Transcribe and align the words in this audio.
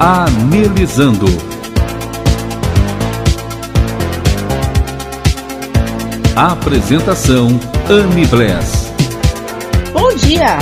Anelizando. 0.00 1.26
Apresentação 6.36 7.48
Anne 7.90 8.24
Bless. 8.28 8.92
Bom 9.92 10.14
dia! 10.14 10.56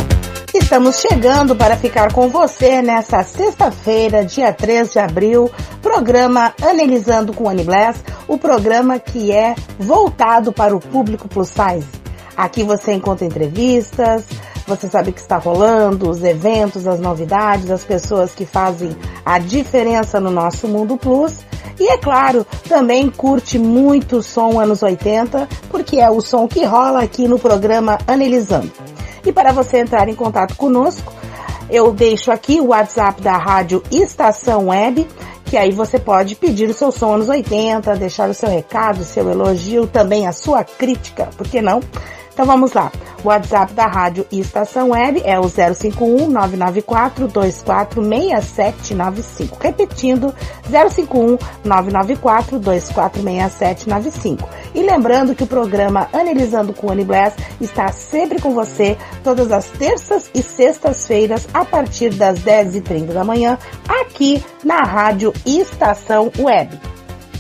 Estamos 0.55 1.01
chegando 1.01 1.55
para 1.55 1.77
ficar 1.77 2.15
com 2.15 2.31
você 2.31 2.81
nessa 2.81 3.23
sexta-feira, 3.23 4.25
dia 4.25 4.55
3 4.55 4.93
de 4.93 4.99
abril, 4.99 5.51
programa 5.83 6.55
Analisando 6.63 7.35
com 7.35 7.47
Anne 7.47 7.63
Bless, 7.63 8.03
o 8.27 8.39
programa 8.39 8.99
que 8.99 9.33
é 9.33 9.55
voltado 9.79 10.51
para 10.51 10.75
o 10.75 10.81
público 10.81 11.29
plus 11.29 11.49
size. 11.51 11.87
Aqui 12.35 12.63
você 12.63 12.95
encontra 12.95 13.27
entrevistas, 13.27 14.25
você 14.67 14.89
sabe 14.89 15.11
o 15.11 15.13
que 15.13 15.21
está 15.21 15.37
rolando, 15.37 16.11
os 16.11 16.23
eventos, 16.23 16.87
as 16.87 16.99
novidades, 16.99 17.71
as 17.71 17.85
pessoas 17.85 18.35
que 18.35 18.45
fazem 18.45 18.97
a 19.25 19.39
diferença 19.39 20.19
no 20.19 20.31
nosso 20.31 20.67
mundo 20.67 20.97
plus. 20.97 21.45
E 21.79 21.89
é 21.91 21.99
claro, 21.99 22.47
também 22.69 23.11
curte 23.11 23.59
muito 23.59 24.19
o 24.19 24.23
som 24.23 24.59
anos 24.59 24.83
80, 24.83 25.49
porque 25.71 26.01
é 26.01 26.11
o 26.11 26.21
som 26.21 26.49
que 26.49 26.65
rola 26.65 27.03
aqui 27.03 27.29
no 27.29 27.39
programa 27.39 27.99
Analisando. 28.07 28.73
E 29.25 29.33
para 29.33 29.53
você 29.53 29.79
entrar 29.79 30.09
em 30.09 30.15
contato 30.15 30.57
conosco, 30.57 31.13
eu 31.69 31.93
deixo 31.93 32.31
aqui 32.31 32.61
o 32.61 32.69
WhatsApp 32.69 33.21
da 33.21 33.37
Rádio 33.37 33.83
Estação 33.91 34.69
Web, 34.69 35.07
que 35.45 35.57
aí 35.57 35.71
você 35.71 35.99
pode 35.99 36.35
pedir 36.35 36.69
o 36.69 36.75
seu 36.75 36.91
som 36.91 37.15
anos 37.15 37.29
80, 37.29 37.95
deixar 37.97 38.29
o 38.29 38.35
seu 38.35 38.49
recado, 38.49 39.01
o 39.01 39.05
seu 39.05 39.29
elogio, 39.31 39.87
também 39.87 40.27
a 40.27 40.33
sua 40.33 40.65
crítica, 40.65 41.29
por 41.37 41.47
que 41.47 41.61
não? 41.61 41.81
Então 42.37 42.45
vamos 42.45 42.75
lá. 42.75 42.93
O 43.25 43.29
WhatsApp 43.29 43.73
da 43.73 43.87
Rádio 43.87 44.27
Estação 44.31 44.91
Web 44.91 45.23
é 45.25 45.41
o 45.41 45.49
051 45.49 46.29
994 46.29 47.29
246795. 47.29 49.57
Repetindo, 49.59 50.35
051 50.69 51.39
994 51.65 52.59
246795. 52.59 54.47
E 54.75 54.83
lembrando 54.83 55.35
que 55.35 55.45
o 55.45 55.47
programa 55.47 56.11
Analisando 56.13 56.75
com 56.75 56.91
Annie 56.91 57.07
Bless 57.07 57.35
está 57.59 57.89
sempre 57.89 58.39
com 58.39 58.53
você 58.53 58.99
todas 59.25 59.51
as 59.51 59.65
terças 59.71 60.31
e 60.35 60.43
sextas-feiras 60.43 61.49
a 61.55 61.65
partir 61.65 62.11
das 62.11 62.41
10h30 62.41 63.15
da 63.15 63.25
manhã 63.25 63.57
aqui 63.89 64.45
na 64.63 64.83
Rádio 64.83 65.33
Estação 65.47 66.31
Web. 66.39 66.96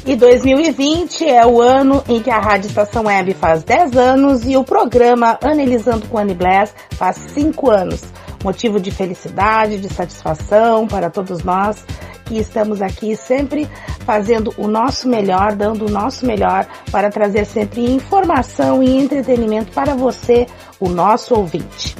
E 0.07 0.15
2020 0.15 1.29
é 1.29 1.45
o 1.45 1.61
ano 1.61 2.01
em 2.09 2.23
que 2.23 2.31
a 2.31 2.39
Rádio 2.39 2.69
Estação 2.69 3.07
Web 3.07 3.35
faz 3.35 3.65
10 3.65 3.97
anos 3.97 4.47
e 4.47 4.57
o 4.57 4.62
programa 4.62 5.37
Analisando 5.43 6.07
com 6.07 6.17
Annie 6.17 6.33
Bless 6.33 6.73
faz 6.93 7.17
5 7.35 7.69
anos. 7.69 8.05
Motivo 8.45 8.79
de 8.79 8.93
felicidade, 8.93 9.81
de 9.81 9.93
satisfação 9.93 10.87
para 10.87 11.11
todos 11.11 11.43
nós 11.43 11.84
que 12.25 12.39
estamos 12.39 12.81
aqui 12.81 13.17
sempre 13.17 13.69
fazendo 14.05 14.55
o 14.57 14.69
nosso 14.69 15.09
melhor, 15.09 15.57
dando 15.57 15.87
o 15.87 15.91
nosso 15.91 16.25
melhor 16.25 16.69
para 16.93 17.11
trazer 17.11 17.45
sempre 17.45 17.93
informação 17.93 18.84
e 18.84 18.97
entretenimento 18.97 19.73
para 19.73 19.97
você, 19.97 20.47
o 20.78 20.88
nosso 20.88 21.34
ouvinte. 21.34 21.97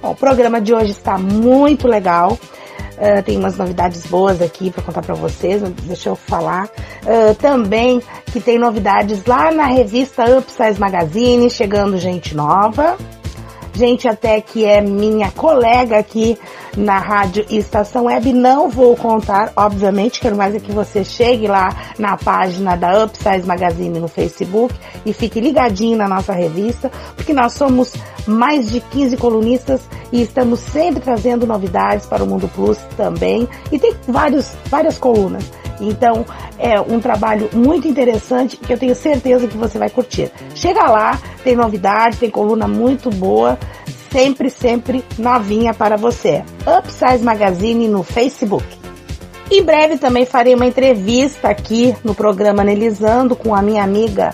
Bom, 0.00 0.12
o 0.12 0.16
programa 0.16 0.58
de 0.58 0.72
hoje 0.72 0.92
está 0.92 1.18
muito 1.18 1.86
legal. 1.86 2.38
Uh, 3.02 3.20
tem 3.24 3.36
umas 3.36 3.56
novidades 3.56 4.06
boas 4.06 4.40
aqui 4.40 4.70
para 4.70 4.80
contar 4.80 5.02
para 5.02 5.16
vocês, 5.16 5.60
deixa 5.82 6.08
eu 6.08 6.14
falar. 6.14 6.70
Uh, 7.02 7.34
também 7.34 8.00
que 8.26 8.40
tem 8.40 8.60
novidades 8.60 9.24
lá 9.24 9.50
na 9.50 9.66
revista 9.66 10.24
Upsize 10.38 10.78
Magazine, 10.78 11.50
chegando 11.50 11.98
gente 11.98 12.32
nova. 12.32 12.96
Gente 13.74 14.06
até 14.06 14.40
que 14.40 14.64
é 14.64 14.80
minha 14.80 15.30
colega 15.30 15.98
aqui 15.98 16.38
na 16.76 16.98
rádio 16.98 17.44
estação 17.48 18.04
web. 18.04 18.32
Não 18.32 18.68
vou 18.68 18.96
contar, 18.96 19.52
obviamente, 19.56 20.20
quero 20.20 20.36
mais 20.36 20.54
é 20.54 20.60
que 20.60 20.72
você 20.72 21.04
chegue 21.04 21.46
lá 21.46 21.74
na 21.98 22.16
página 22.16 22.76
da 22.76 23.04
Upsize 23.04 23.46
Magazine 23.46 23.98
no 23.98 24.08
Facebook 24.08 24.74
e 25.04 25.12
fique 25.12 25.40
ligadinho 25.40 25.96
na 25.96 26.08
nossa 26.08 26.32
revista, 26.32 26.90
porque 27.16 27.32
nós 27.32 27.54
somos 27.54 27.94
mais 28.26 28.70
de 28.70 28.80
15 28.80 29.16
colunistas 29.16 29.80
e 30.12 30.22
estamos 30.22 30.60
sempre 30.60 31.00
trazendo 31.02 31.46
novidades 31.46 32.06
para 32.06 32.22
o 32.22 32.26
Mundo 32.26 32.48
Plus 32.54 32.78
também. 32.96 33.48
E 33.70 33.78
tem 33.78 33.94
vários, 34.06 34.52
várias 34.66 34.98
colunas. 34.98 35.44
Então 35.82 36.24
é 36.58 36.80
um 36.80 37.00
trabalho 37.00 37.50
muito 37.52 37.88
interessante 37.88 38.56
que 38.56 38.72
eu 38.72 38.78
tenho 38.78 38.94
certeza 38.94 39.46
que 39.46 39.56
você 39.56 39.78
vai 39.78 39.90
curtir. 39.90 40.30
Chega 40.54 40.88
lá, 40.88 41.18
tem 41.42 41.56
novidade, 41.56 42.18
tem 42.18 42.30
coluna 42.30 42.68
muito 42.68 43.10
boa, 43.10 43.58
sempre, 44.10 44.48
sempre 44.50 45.04
novinha 45.18 45.74
para 45.74 45.96
você. 45.96 46.44
Upsize 46.66 47.22
Magazine 47.22 47.88
no 47.88 48.02
Facebook. 48.02 48.66
Em 49.50 49.62
breve 49.62 49.98
também 49.98 50.24
farei 50.24 50.54
uma 50.54 50.66
entrevista 50.66 51.48
aqui 51.48 51.94
no 52.02 52.14
programa 52.14 52.62
Analisando 52.62 53.36
com 53.36 53.54
a 53.54 53.60
minha 53.60 53.82
amiga 53.82 54.32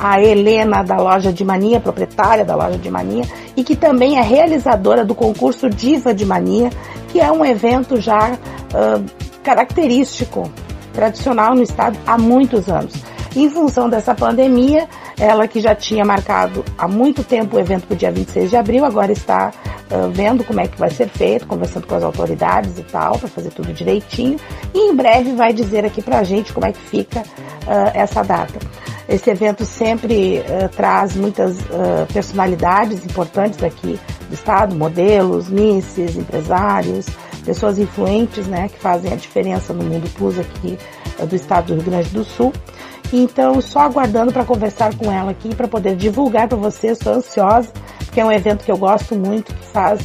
a 0.00 0.18
Helena 0.18 0.82
da 0.82 0.96
loja 0.96 1.30
de 1.30 1.44
Mania, 1.44 1.78
proprietária 1.78 2.42
da 2.42 2.56
loja 2.56 2.78
de 2.78 2.90
Mania, 2.90 3.24
e 3.54 3.62
que 3.62 3.76
também 3.76 4.18
é 4.18 4.22
realizadora 4.22 5.04
do 5.04 5.14
concurso 5.14 5.68
Diva 5.68 6.14
de 6.14 6.24
Mania, 6.24 6.70
que 7.08 7.20
é 7.20 7.30
um 7.30 7.44
evento 7.44 8.00
já 8.00 8.30
uh, 8.32 9.04
característico, 9.42 10.50
tradicional 10.92 11.54
no 11.54 11.62
estado 11.62 11.98
há 12.06 12.18
muitos 12.18 12.68
anos. 12.68 12.92
Em 13.34 13.48
função 13.48 13.88
dessa 13.88 14.12
pandemia, 14.12 14.88
ela 15.18 15.46
que 15.46 15.60
já 15.60 15.72
tinha 15.74 16.04
marcado 16.04 16.64
há 16.76 16.88
muito 16.88 17.22
tempo 17.22 17.56
o 17.56 17.60
evento 17.60 17.86
para 17.86 17.94
o 17.94 17.96
dia 17.96 18.10
26 18.10 18.50
de 18.50 18.56
abril, 18.56 18.84
agora 18.84 19.12
está 19.12 19.52
uh, 19.90 20.10
vendo 20.10 20.42
como 20.42 20.60
é 20.60 20.66
que 20.66 20.76
vai 20.76 20.90
ser 20.90 21.08
feito, 21.08 21.46
conversando 21.46 21.86
com 21.86 21.94
as 21.94 22.02
autoridades 22.02 22.76
e 22.78 22.82
tal, 22.82 23.18
para 23.18 23.28
fazer 23.28 23.50
tudo 23.50 23.72
direitinho. 23.72 24.36
E 24.74 24.90
em 24.90 24.96
breve 24.96 25.32
vai 25.32 25.52
dizer 25.52 25.84
aqui 25.84 26.02
para 26.02 26.18
a 26.18 26.24
gente 26.24 26.52
como 26.52 26.66
é 26.66 26.72
que 26.72 26.80
fica 26.80 27.20
uh, 27.20 27.90
essa 27.94 28.22
data. 28.22 28.58
Esse 29.08 29.30
evento 29.30 29.64
sempre 29.64 30.40
uh, 30.40 30.68
traz 30.70 31.14
muitas 31.14 31.56
personalidades 32.12 33.04
importantes 33.04 33.58
daqui 33.58 33.98
do 34.28 34.34
estado, 34.34 34.74
modelos, 34.74 35.48
misses, 35.48 36.16
empresários, 36.16 37.06
pessoas 37.40 37.78
influentes, 37.78 38.46
né, 38.46 38.68
que 38.68 38.78
fazem 38.78 39.12
a 39.12 39.16
diferença 39.16 39.72
no 39.72 39.84
mundo 39.84 40.08
plus 40.14 40.38
aqui 40.38 40.78
do 41.26 41.34
estado 41.34 41.68
do 41.68 41.74
Rio 41.74 41.84
Grande 41.84 42.10
do 42.10 42.24
Sul. 42.24 42.52
Então, 43.12 43.60
só 43.60 43.80
aguardando 43.80 44.32
para 44.32 44.44
conversar 44.44 44.94
com 44.96 45.10
ela 45.10 45.32
aqui, 45.32 45.54
para 45.54 45.66
poder 45.66 45.96
divulgar 45.96 46.48
para 46.48 46.56
vocês. 46.56 46.98
Estou 46.98 47.14
ansiosa, 47.14 47.70
porque 47.98 48.20
é 48.20 48.24
um 48.24 48.30
evento 48.30 48.64
que 48.64 48.70
eu 48.70 48.76
gosto 48.76 49.16
muito, 49.16 49.52
que 49.52 49.66
faz 49.66 50.00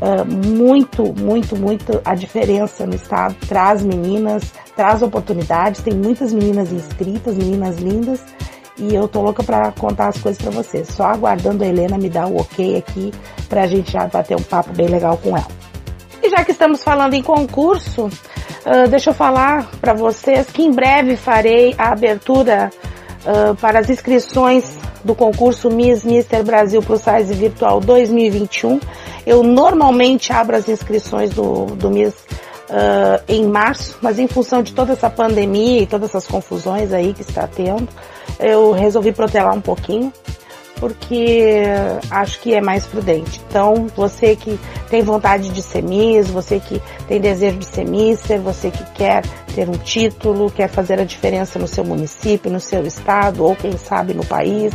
uh, 0.00 0.24
muito, 0.24 1.12
muito, 1.20 1.56
muito 1.56 2.00
a 2.04 2.14
diferença 2.14 2.86
no 2.86 2.94
estado. 2.94 3.34
Traz 3.48 3.82
meninas, 3.82 4.52
traz 4.76 5.02
oportunidades. 5.02 5.82
Tem 5.82 5.94
muitas 5.94 6.32
meninas 6.32 6.70
inscritas, 6.70 7.36
meninas 7.36 7.78
lindas. 7.78 8.20
E 8.76 8.94
eu 8.94 9.06
tô 9.08 9.20
louca 9.20 9.42
para 9.42 9.72
contar 9.72 10.08
as 10.08 10.18
coisas 10.18 10.40
para 10.40 10.50
vocês. 10.50 10.88
Só 10.88 11.06
aguardando 11.06 11.64
a 11.64 11.66
Helena 11.66 11.98
me 11.98 12.08
dar 12.08 12.26
o 12.26 12.36
ok 12.36 12.76
aqui 12.76 13.12
para 13.48 13.62
a 13.62 13.66
gente 13.66 13.92
já 13.92 14.06
bater 14.06 14.36
um 14.36 14.42
papo 14.42 14.72
bem 14.72 14.86
legal 14.86 15.16
com 15.16 15.30
ela. 15.36 15.63
E 16.24 16.30
já 16.30 16.44
que 16.44 16.52
estamos 16.52 16.82
falando 16.82 17.14
em 17.14 17.22
concurso, 17.22 18.10
Uh, 18.64 18.88
deixa 18.88 19.10
eu 19.10 19.14
falar 19.14 19.68
para 19.78 19.92
vocês 19.92 20.46
que 20.46 20.62
em 20.62 20.70
breve 20.70 21.16
farei 21.16 21.74
a 21.76 21.92
abertura 21.92 22.70
uh, 23.26 23.54
para 23.56 23.78
as 23.78 23.90
inscrições 23.90 24.64
do 25.04 25.14
concurso 25.14 25.70
Miss 25.70 26.02
Mister 26.02 26.42
Brasil 26.42 26.80
Plus 26.80 27.02
Size 27.02 27.34
Virtual 27.34 27.78
2021. 27.78 28.80
Eu 29.26 29.42
normalmente 29.42 30.32
abro 30.32 30.56
as 30.56 30.66
inscrições 30.66 31.28
do, 31.28 31.66
do 31.66 31.90
Miss 31.90 32.14
uh, 32.14 33.22
em 33.28 33.46
março, 33.46 33.98
mas 34.00 34.18
em 34.18 34.26
função 34.26 34.62
de 34.62 34.72
toda 34.72 34.94
essa 34.94 35.10
pandemia 35.10 35.82
e 35.82 35.86
todas 35.86 36.08
essas 36.08 36.26
confusões 36.26 36.90
aí 36.90 37.12
que 37.12 37.20
está 37.20 37.46
tendo, 37.46 37.86
eu 38.40 38.72
resolvi 38.72 39.12
protelar 39.12 39.54
um 39.54 39.60
pouquinho 39.60 40.10
porque 40.76 41.62
acho 42.10 42.40
que 42.40 42.54
é 42.54 42.60
mais 42.60 42.86
prudente. 42.86 43.40
Então, 43.48 43.86
você 43.94 44.36
que 44.36 44.58
tem 44.90 45.02
vontade 45.02 45.50
de 45.50 45.62
ser 45.62 45.82
Miss, 45.82 46.28
você 46.28 46.60
que 46.60 46.80
tem 47.06 47.20
desejo 47.20 47.58
de 47.58 47.66
ser 47.66 47.84
Mister, 47.84 48.40
você 48.40 48.70
que 48.70 48.84
quer 48.92 49.22
ter 49.54 49.68
um 49.68 49.78
título, 49.78 50.50
quer 50.50 50.68
fazer 50.68 51.00
a 51.00 51.04
diferença 51.04 51.58
no 51.58 51.68
seu 51.68 51.84
município, 51.84 52.50
no 52.50 52.60
seu 52.60 52.84
estado 52.86 53.44
ou 53.44 53.54
quem 53.54 53.76
sabe 53.76 54.14
no 54.14 54.24
país, 54.24 54.72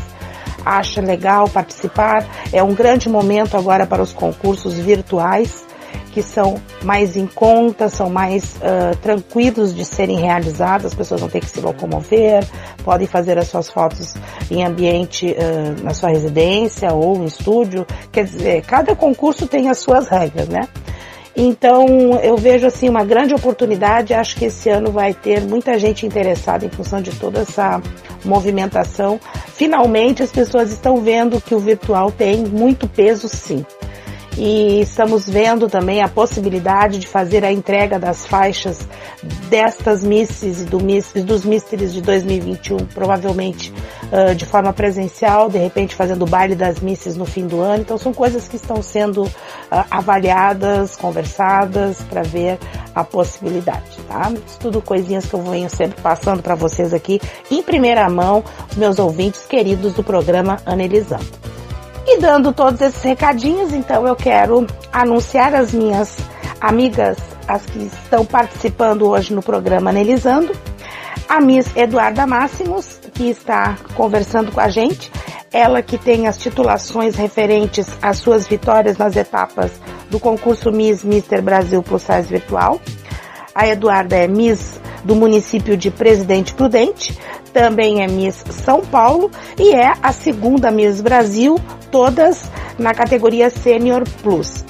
acha 0.65 1.01
legal 1.01 1.47
participar, 1.49 2.25
é 2.51 2.61
um 2.63 2.73
grande 2.73 3.09
momento 3.09 3.57
agora 3.57 3.85
para 3.85 4.01
os 4.01 4.13
concursos 4.13 4.73
virtuais. 4.75 5.68
Que 6.09 6.21
são 6.21 6.61
mais 6.83 7.15
em 7.15 7.25
conta, 7.25 7.89
são 7.89 8.09
mais 8.09 8.55
uh, 8.55 8.95
tranquilos 9.01 9.73
de 9.73 9.85
serem 9.85 10.19
realizados, 10.19 10.87
as 10.87 10.93
pessoas 10.93 11.21
não 11.21 11.29
têm 11.29 11.41
que 11.41 11.49
se 11.49 11.59
locomover, 11.59 12.45
podem 12.83 13.07
fazer 13.07 13.37
as 13.37 13.47
suas 13.47 13.69
fotos 13.69 14.15
em 14.49 14.65
ambiente 14.65 15.27
uh, 15.27 15.83
na 15.83 15.93
sua 15.93 16.09
residência 16.09 16.93
ou 16.93 17.17
em 17.17 17.25
estúdio. 17.25 17.85
Quer 18.11 18.25
dizer, 18.25 18.61
cada 18.63 18.95
concurso 18.95 19.47
tem 19.47 19.69
as 19.69 19.79
suas 19.79 20.07
regras, 20.07 20.47
né? 20.47 20.67
Então 21.35 21.87
eu 22.21 22.35
vejo 22.35 22.67
assim 22.67 22.89
uma 22.89 23.05
grande 23.05 23.33
oportunidade. 23.33 24.13
Acho 24.13 24.35
que 24.35 24.45
esse 24.45 24.69
ano 24.69 24.91
vai 24.91 25.13
ter 25.13 25.41
muita 25.41 25.79
gente 25.79 26.05
interessada 26.05 26.65
em 26.65 26.69
função 26.69 27.01
de 27.01 27.11
toda 27.11 27.41
essa 27.41 27.81
movimentação. 28.25 29.19
Finalmente 29.53 30.21
as 30.21 30.31
pessoas 30.31 30.71
estão 30.71 30.97
vendo 30.97 31.39
que 31.39 31.55
o 31.55 31.59
virtual 31.59 32.11
tem 32.11 32.43
muito 32.45 32.87
peso, 32.89 33.29
sim 33.29 33.65
e 34.39 34.79
estamos 34.79 35.27
vendo 35.27 35.67
também 35.67 36.01
a 36.01 36.07
possibilidade 36.07 36.97
de 36.97 37.05
fazer 37.05 37.43
a 37.43 37.51
entrega 37.51 37.99
das 37.99 38.25
faixas 38.25 38.87
destas 39.49 40.01
misses 40.01 40.61
e 40.61 40.63
do 40.63 40.81
miss, 40.81 41.11
dos 41.11 41.43
Mysteries 41.43 41.91
de 41.91 42.01
2021, 42.01 42.77
provavelmente 42.85 43.73
uh, 44.13 44.33
de 44.33 44.45
forma 44.45 44.71
presencial, 44.71 45.49
de 45.49 45.57
repente 45.57 45.93
fazendo 45.93 46.21
o 46.21 46.25
baile 46.25 46.55
das 46.55 46.79
misses 46.79 47.17
no 47.17 47.25
fim 47.25 47.47
do 47.47 47.59
ano. 47.59 47.81
Então 47.81 47.97
são 47.97 48.13
coisas 48.13 48.47
que 48.47 48.55
estão 48.55 48.81
sendo 48.81 49.23
uh, 49.23 49.29
avaliadas, 49.91 50.95
conversadas 50.95 51.97
para 52.09 52.23
ver 52.23 52.57
a 52.95 53.03
possibilidade, 53.03 53.97
tá? 54.07 54.31
Isso 54.47 54.57
tudo 54.57 54.81
coisinhas 54.81 55.25
que 55.25 55.33
eu 55.33 55.41
venho 55.41 55.69
sempre 55.69 56.01
passando 56.01 56.41
para 56.41 56.55
vocês 56.55 56.93
aqui 56.93 57.19
em 57.51 57.61
primeira 57.61 58.09
mão, 58.09 58.41
meus 58.77 58.99
ouvintes 58.99 59.45
queridos 59.45 59.93
do 59.93 60.03
programa 60.03 60.61
Analisando. 60.65 61.58
E 62.11 62.17
dando 62.17 62.51
todos 62.51 62.81
esses 62.81 63.03
recadinhos, 63.03 63.71
então 63.71 64.07
eu 64.07 64.15
quero 64.15 64.65
anunciar 64.91 65.53
as 65.53 65.71
minhas 65.71 66.17
amigas, 66.59 67.19
as 67.47 67.63
que 67.67 67.83
estão 67.83 68.25
participando 68.25 69.07
hoje 69.07 69.31
no 69.31 69.43
programa 69.43 69.91
Analisando. 69.91 70.51
A 71.29 71.39
Miss 71.39 71.67
Eduarda 71.75 72.25
Máximos, 72.25 72.99
que 73.13 73.29
está 73.29 73.77
conversando 73.93 74.51
com 74.51 74.59
a 74.59 74.69
gente, 74.69 75.11
ela 75.53 75.83
que 75.83 75.99
tem 75.99 76.27
as 76.27 76.39
titulações 76.39 77.15
referentes 77.15 77.87
às 78.01 78.17
suas 78.17 78.47
vitórias 78.47 78.97
nas 78.97 79.15
etapas 79.15 79.71
do 80.09 80.19
concurso 80.19 80.71
Miss 80.71 81.03
Mister 81.03 81.43
Brasil 81.43 81.83
Plus 81.83 82.01
Size 82.01 82.27
Virtual. 82.27 82.81
A 83.53 83.67
Eduarda 83.67 84.15
é 84.15 84.27
Miss 84.27 84.81
do 85.03 85.15
município 85.15 85.77
de 85.77 85.89
Presidente 85.89 86.53
Prudente, 86.53 87.17
também 87.53 88.03
é 88.03 88.07
Miss 88.07 88.43
São 88.49 88.81
Paulo 88.81 89.31
e 89.57 89.73
é 89.73 89.93
a 90.01 90.11
segunda 90.11 90.71
Miss 90.71 91.01
Brasil, 91.01 91.59
todas 91.91 92.49
na 92.77 92.93
categoria 92.93 93.49
Senior 93.49 94.03
Plus. 94.21 94.63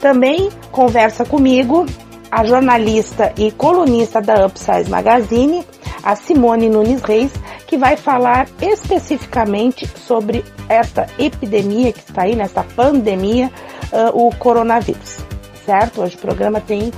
Também 0.00 0.48
conversa 0.70 1.24
comigo 1.24 1.86
a 2.30 2.44
jornalista 2.44 3.32
e 3.36 3.50
colunista 3.50 4.20
da 4.20 4.46
Upsize 4.46 4.88
Magazine, 4.88 5.64
a 6.02 6.16
Simone 6.16 6.68
Nunes 6.68 7.02
Reis, 7.02 7.30
que 7.66 7.76
vai 7.76 7.96
falar 7.96 8.48
especificamente 8.60 9.86
sobre 9.86 10.44
esta 10.68 11.06
epidemia 11.18 11.92
que 11.92 12.00
está 12.00 12.22
aí, 12.22 12.34
nesta 12.34 12.62
pandemia, 12.62 13.50
uh, 13.92 14.26
o 14.26 14.34
coronavírus. 14.34 15.18
Certo? 15.64 16.02
Hoje 16.02 16.16
o 16.16 16.18
programa 16.18 16.60
tem 16.60 16.90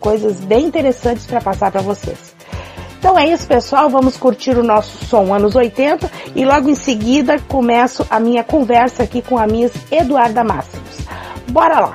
coisas 0.00 0.40
bem 0.40 0.66
interessantes 0.66 1.26
para 1.26 1.40
passar 1.40 1.70
para 1.70 1.82
vocês. 1.82 2.34
Então 2.98 3.18
é 3.18 3.28
isso, 3.28 3.46
pessoal. 3.46 3.88
Vamos 3.88 4.16
curtir 4.16 4.58
o 4.58 4.64
nosso 4.64 5.04
som 5.04 5.32
anos 5.32 5.54
80 5.54 6.10
e 6.34 6.44
logo 6.44 6.68
em 6.68 6.74
seguida 6.74 7.38
começo 7.38 8.06
a 8.10 8.18
minha 8.18 8.42
conversa 8.42 9.02
aqui 9.02 9.22
com 9.22 9.38
a 9.38 9.46
Miss 9.46 9.72
Eduarda 9.90 10.42
Máximos. 10.42 10.98
Bora 11.48 11.80
lá! 11.80 11.94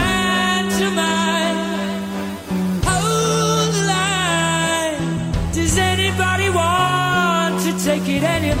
need 8.21 8.27
any 8.27 8.60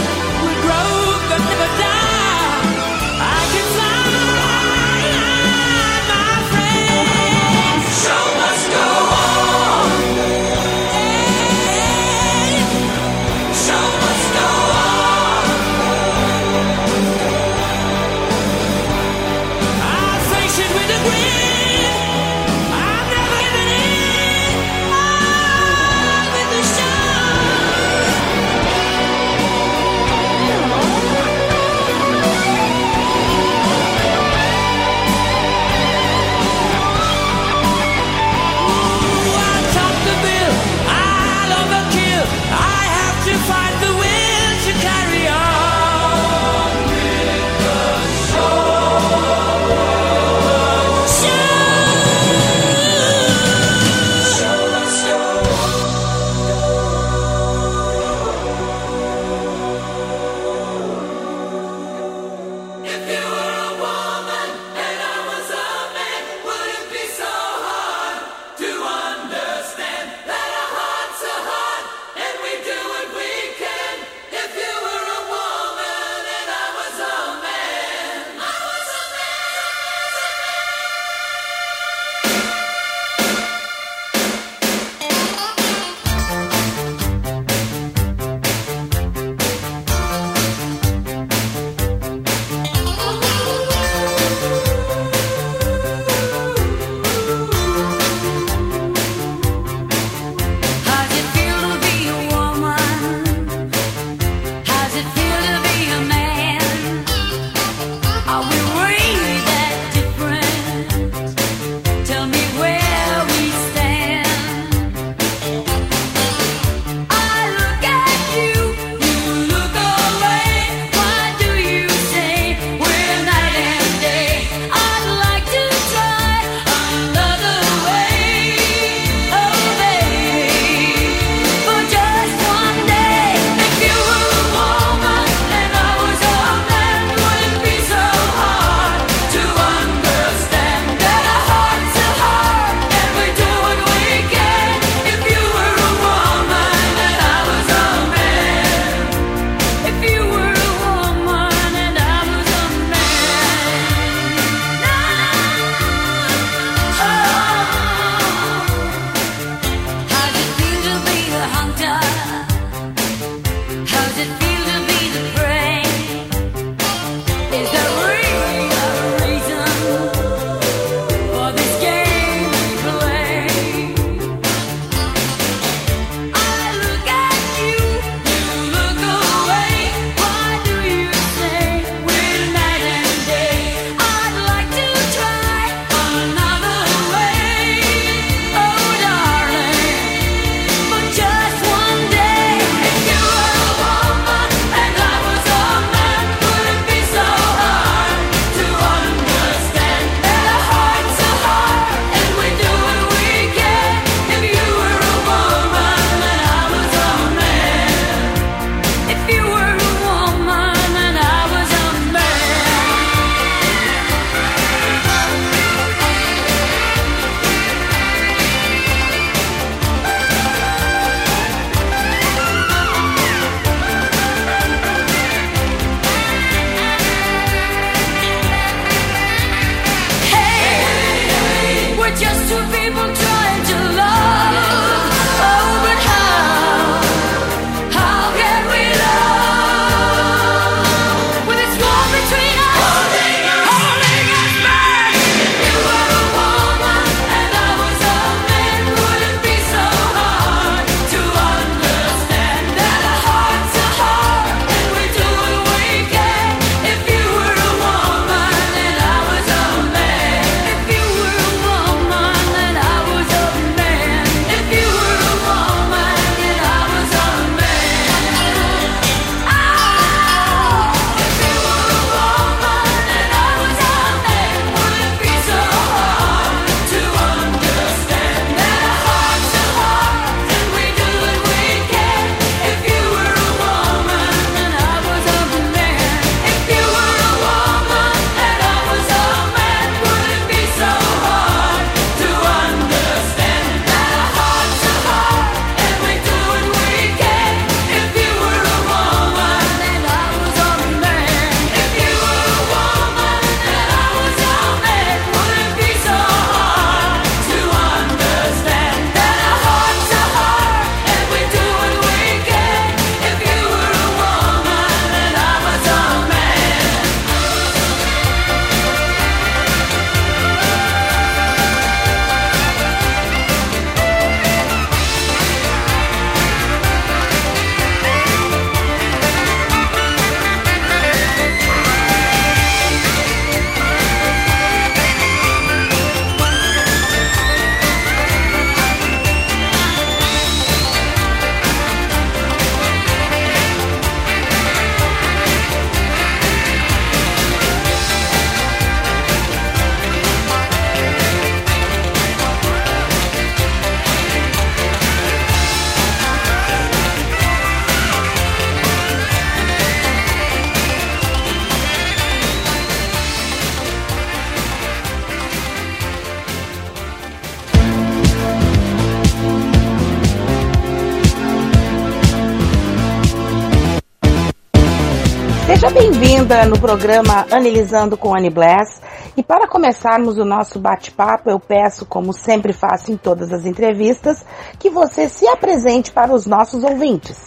bem-vinda 376.51 376.65
no 376.65 376.79
programa 376.81 377.45
Analisando 377.49 378.17
com 378.17 378.35
Annie 378.35 378.49
Bless. 378.49 379.01
E 379.37 379.43
para 379.43 379.67
começarmos 379.67 380.37
o 380.37 380.43
nosso 380.43 380.79
bate-papo, 380.79 381.49
eu 381.49 381.57
peço, 381.57 382.05
como 382.05 382.33
sempre 382.33 382.73
faço 382.73 383.09
em 383.09 383.15
todas 383.15 383.53
as 383.53 383.65
entrevistas, 383.65 384.45
que 384.77 384.89
você 384.89 385.29
se 385.29 385.47
apresente 385.47 386.11
para 386.11 386.33
os 386.33 386.45
nossos 386.45 386.83
ouvintes. 386.83 387.41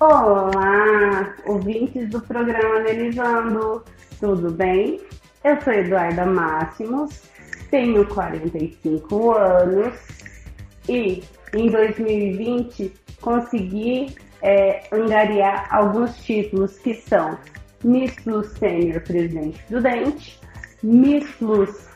Olá, 0.00 1.34
ouvintes 1.44 2.08
do 2.08 2.18
programa 2.22 2.76
Analisando, 2.76 3.84
tudo 4.18 4.50
bem? 4.50 4.98
Eu 5.44 5.60
sou 5.60 5.74
Eduarda 5.74 6.24
Máximos, 6.24 7.22
tenho 7.70 8.06
45 8.06 9.32
anos 9.32 9.94
e 10.88 11.22
em 11.54 11.70
2020 11.70 12.90
consegui 13.20 14.14
é, 14.40 14.82
angariar 14.90 15.68
alguns 15.70 16.16
títulos 16.16 16.78
que 16.78 16.94
são 16.94 17.36
Miss 17.84 18.14
Plus 18.22 18.46
Sênior 18.58 19.00
Presidente 19.02 19.62
Prudente, 19.68 20.40
Miss 20.82 21.24
Plus 21.38 21.88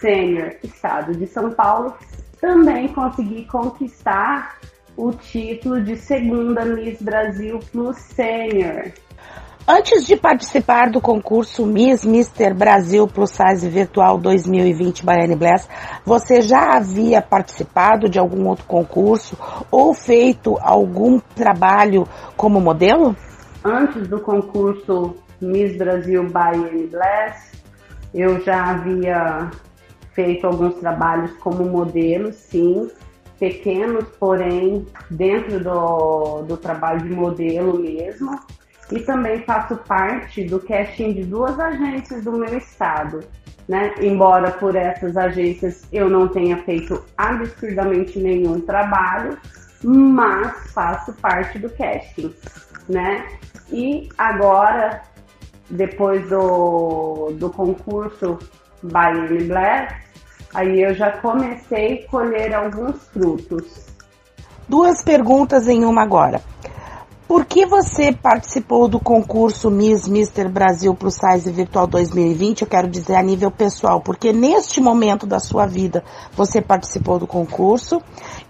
Sênior 0.00 0.54
Estado 0.62 1.12
de 1.12 1.26
São 1.26 1.50
Paulo, 1.50 1.94
também 2.40 2.88
consegui 2.88 3.44
conquistar 3.46 4.58
o 4.96 5.12
título 5.12 5.82
de 5.82 5.96
segunda 5.96 6.64
Miss 6.64 7.00
Brasil 7.00 7.58
Plus 7.72 7.96
Sênior. 7.96 8.92
Antes 9.68 10.06
de 10.06 10.16
participar 10.16 10.90
do 10.90 11.00
concurso 11.00 11.64
Miss 11.64 12.04
Mister 12.04 12.54
Brasil 12.54 13.06
Plus 13.06 13.30
Size 13.30 13.68
Virtual 13.68 14.18
2020 14.18 15.04
Baiane 15.04 15.36
Bless, 15.36 15.68
você 16.04 16.40
já 16.40 16.76
havia 16.76 17.22
participado 17.22 18.08
de 18.08 18.18
algum 18.18 18.48
outro 18.48 18.64
concurso 18.64 19.36
ou 19.70 19.94
feito 19.94 20.58
algum 20.60 21.20
trabalho 21.20 22.06
como 22.36 22.60
modelo? 22.60 23.14
Antes 23.64 24.08
do 24.08 24.18
concurso 24.20 25.14
Miss 25.40 25.76
Brasil 25.76 26.24
by 26.24 26.56
Annie 26.56 26.86
Bless. 26.86 27.52
Eu 28.12 28.40
já 28.40 28.70
havia 28.70 29.50
feito 30.12 30.46
alguns 30.46 30.74
trabalhos 30.76 31.32
como 31.38 31.64
modelo, 31.64 32.32
sim, 32.32 32.90
pequenos, 33.38 34.04
porém 34.18 34.86
dentro 35.10 35.62
do, 35.62 36.42
do 36.42 36.56
trabalho 36.56 37.00
de 37.00 37.10
modelo 37.10 37.78
mesmo. 37.78 38.38
E 38.92 38.98
também 39.00 39.42
faço 39.44 39.76
parte 39.76 40.44
do 40.44 40.58
casting 40.60 41.12
de 41.12 41.24
duas 41.24 41.58
agências 41.58 42.24
do 42.24 42.32
meu 42.32 42.58
estado. 42.58 43.20
Né? 43.68 43.94
Embora 44.00 44.50
por 44.50 44.74
essas 44.74 45.16
agências 45.16 45.86
eu 45.92 46.10
não 46.10 46.26
tenha 46.26 46.56
feito 46.64 47.04
absurdamente 47.16 48.18
nenhum 48.18 48.60
trabalho, 48.60 49.38
mas 49.84 50.72
faço 50.72 51.12
parte 51.14 51.58
do 51.58 51.70
casting, 51.70 52.34
né? 52.88 53.24
E 53.70 54.08
agora 54.18 55.00
depois 55.70 56.28
do, 56.28 57.32
do 57.34 57.50
concurso 57.50 58.38
Bayern 58.82 59.44
Black, 59.44 59.94
aí 60.54 60.82
eu 60.82 60.94
já 60.94 61.12
comecei 61.18 62.04
a 62.04 62.10
colher 62.10 62.54
alguns 62.54 63.08
frutos. 63.08 63.86
Duas 64.68 65.02
perguntas 65.02 65.68
em 65.68 65.84
uma 65.84 66.02
agora. 66.02 66.40
Por 67.30 67.44
que 67.44 67.64
você 67.64 68.10
participou 68.10 68.88
do 68.88 68.98
concurso 68.98 69.70
Miss 69.70 70.08
Mister 70.08 70.50
Brasil 70.50 70.92
Plus 70.96 71.14
Size 71.14 71.52
Virtual 71.52 71.86
2020? 71.86 72.62
Eu 72.62 72.66
quero 72.66 72.88
dizer 72.88 73.14
a 73.14 73.22
nível 73.22 73.52
pessoal, 73.52 74.00
porque 74.00 74.32
neste 74.32 74.80
momento 74.80 75.28
da 75.28 75.38
sua 75.38 75.64
vida 75.64 76.02
você 76.32 76.60
participou 76.60 77.20
do 77.20 77.28
concurso 77.28 78.02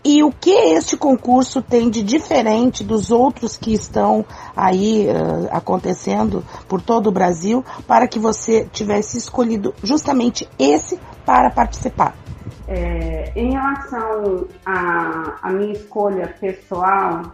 e 0.03 0.23
o 0.23 0.33
que 0.33 0.51
este 0.51 0.97
concurso 0.97 1.61
tem 1.61 1.91
de 1.91 2.03
diferente 2.03 2.83
dos 2.83 3.11
outros 3.11 3.55
que 3.55 3.75
estão 3.75 4.25
aí 4.57 5.09
uh, 5.09 5.49
acontecendo 5.51 6.43
por 6.67 6.81
todo 6.81 7.09
o 7.09 7.13
Brasil 7.13 7.63
para 7.87 8.09
que 8.09 8.19
você 8.19 8.67
tivesse 8.73 9.19
escolhido 9.19 9.75
justamente 9.83 10.49
esse 10.59 10.99
para 11.27 11.51
participar? 11.51 12.17
É, 12.67 13.31
em 13.37 13.53
relação 13.53 14.47
à 14.65 15.53
minha 15.53 15.73
escolha 15.73 16.35
pessoal, 16.41 17.25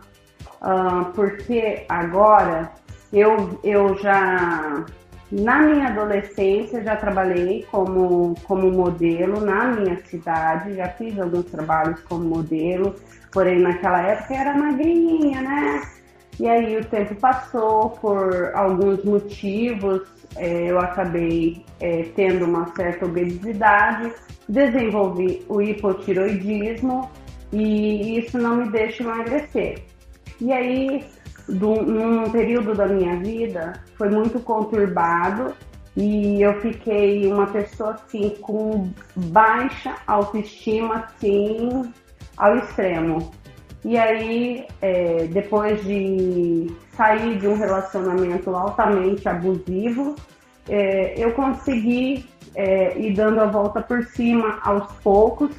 uh, 0.66 1.12
porque 1.14 1.84
agora 1.88 2.70
eu, 3.12 3.58
eu 3.62 3.96
já, 3.98 4.84
na 5.30 5.62
minha 5.62 5.88
adolescência, 5.88 6.82
já 6.82 6.96
trabalhei 6.96 7.64
como, 7.70 8.34
como 8.44 8.70
modelo 8.70 9.40
na 9.40 9.68
minha 9.68 9.96
cidade, 10.04 10.74
já 10.74 10.88
fiz 10.90 11.18
alguns 11.18 11.46
trabalhos 11.46 12.00
como 12.02 12.24
modelo, 12.24 12.94
porém 13.32 13.60
naquela 13.60 14.02
época 14.02 14.34
era 14.34 14.56
magrinha, 14.56 15.40
né? 15.40 15.82
E 16.38 16.46
aí 16.46 16.76
o 16.76 16.84
tempo 16.84 17.14
passou, 17.14 17.90
por 17.90 18.50
alguns 18.54 19.02
motivos, 19.04 20.02
é, 20.36 20.70
eu 20.70 20.78
acabei 20.78 21.64
é, 21.80 22.02
tendo 22.14 22.44
uma 22.44 22.66
certa 22.74 23.06
obesidade, 23.06 24.12
desenvolvi 24.46 25.44
o 25.48 25.62
hipotiroidismo 25.62 27.10
e 27.52 28.18
isso 28.18 28.36
não 28.36 28.56
me 28.56 28.70
deixa 28.70 29.02
emagrecer. 29.02 29.82
E 30.40 30.52
aí, 30.52 31.04
do, 31.48 31.82
num 31.82 32.30
período 32.30 32.74
da 32.74 32.86
minha 32.86 33.16
vida, 33.16 33.80
foi 33.96 34.10
muito 34.10 34.40
conturbado 34.40 35.54
e 35.96 36.42
eu 36.42 36.60
fiquei 36.60 37.26
uma 37.32 37.46
pessoa 37.46 37.92
assim 37.92 38.30
com 38.40 38.90
baixa 39.14 39.94
autoestima 40.06 40.96
assim 41.04 41.90
ao 42.36 42.58
extremo. 42.58 43.32
E 43.84 43.96
aí, 43.96 44.66
é, 44.82 45.26
depois 45.28 45.82
de 45.84 46.66
sair 46.96 47.38
de 47.38 47.46
um 47.46 47.56
relacionamento 47.56 48.54
altamente 48.54 49.28
abusivo, 49.28 50.16
é, 50.68 51.14
eu 51.16 51.32
consegui 51.32 52.28
é, 52.54 52.98
ir 52.98 53.14
dando 53.14 53.40
a 53.40 53.46
volta 53.46 53.80
por 53.80 54.04
cima 54.04 54.58
aos 54.62 54.90
poucos. 54.96 55.54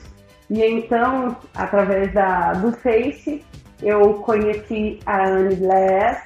E 0.50 0.62
então, 0.64 1.36
através 1.56 2.14
da, 2.14 2.54
do 2.54 2.72
Face, 2.74 3.44
eu 3.82 4.16
conheci 4.16 5.00
a 5.06 5.28
Anne 5.28 5.56
Glass 5.56 6.24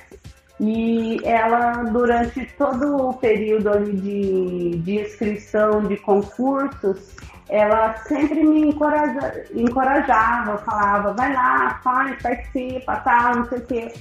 e 0.60 1.20
ela, 1.24 1.84
durante 1.86 2.46
todo 2.58 3.10
o 3.10 3.14
período 3.14 3.70
ali 3.70 3.94
de, 3.94 4.78
de 4.78 5.00
inscrição 5.02 5.82
de 5.84 5.98
concursos, 5.98 7.16
ela 7.50 7.96
sempre 7.98 8.44
me 8.44 8.70
encoraja, 8.70 9.44
encorajava, 9.54 10.60
falava, 10.60 11.14
vai 11.14 11.34
lá, 11.34 11.80
faz, 11.84 12.22
participa, 12.22 12.96
tal, 12.98 13.38
não 13.38 13.46
sei 13.46 13.58
o 13.58 13.66
quê. 13.66 13.94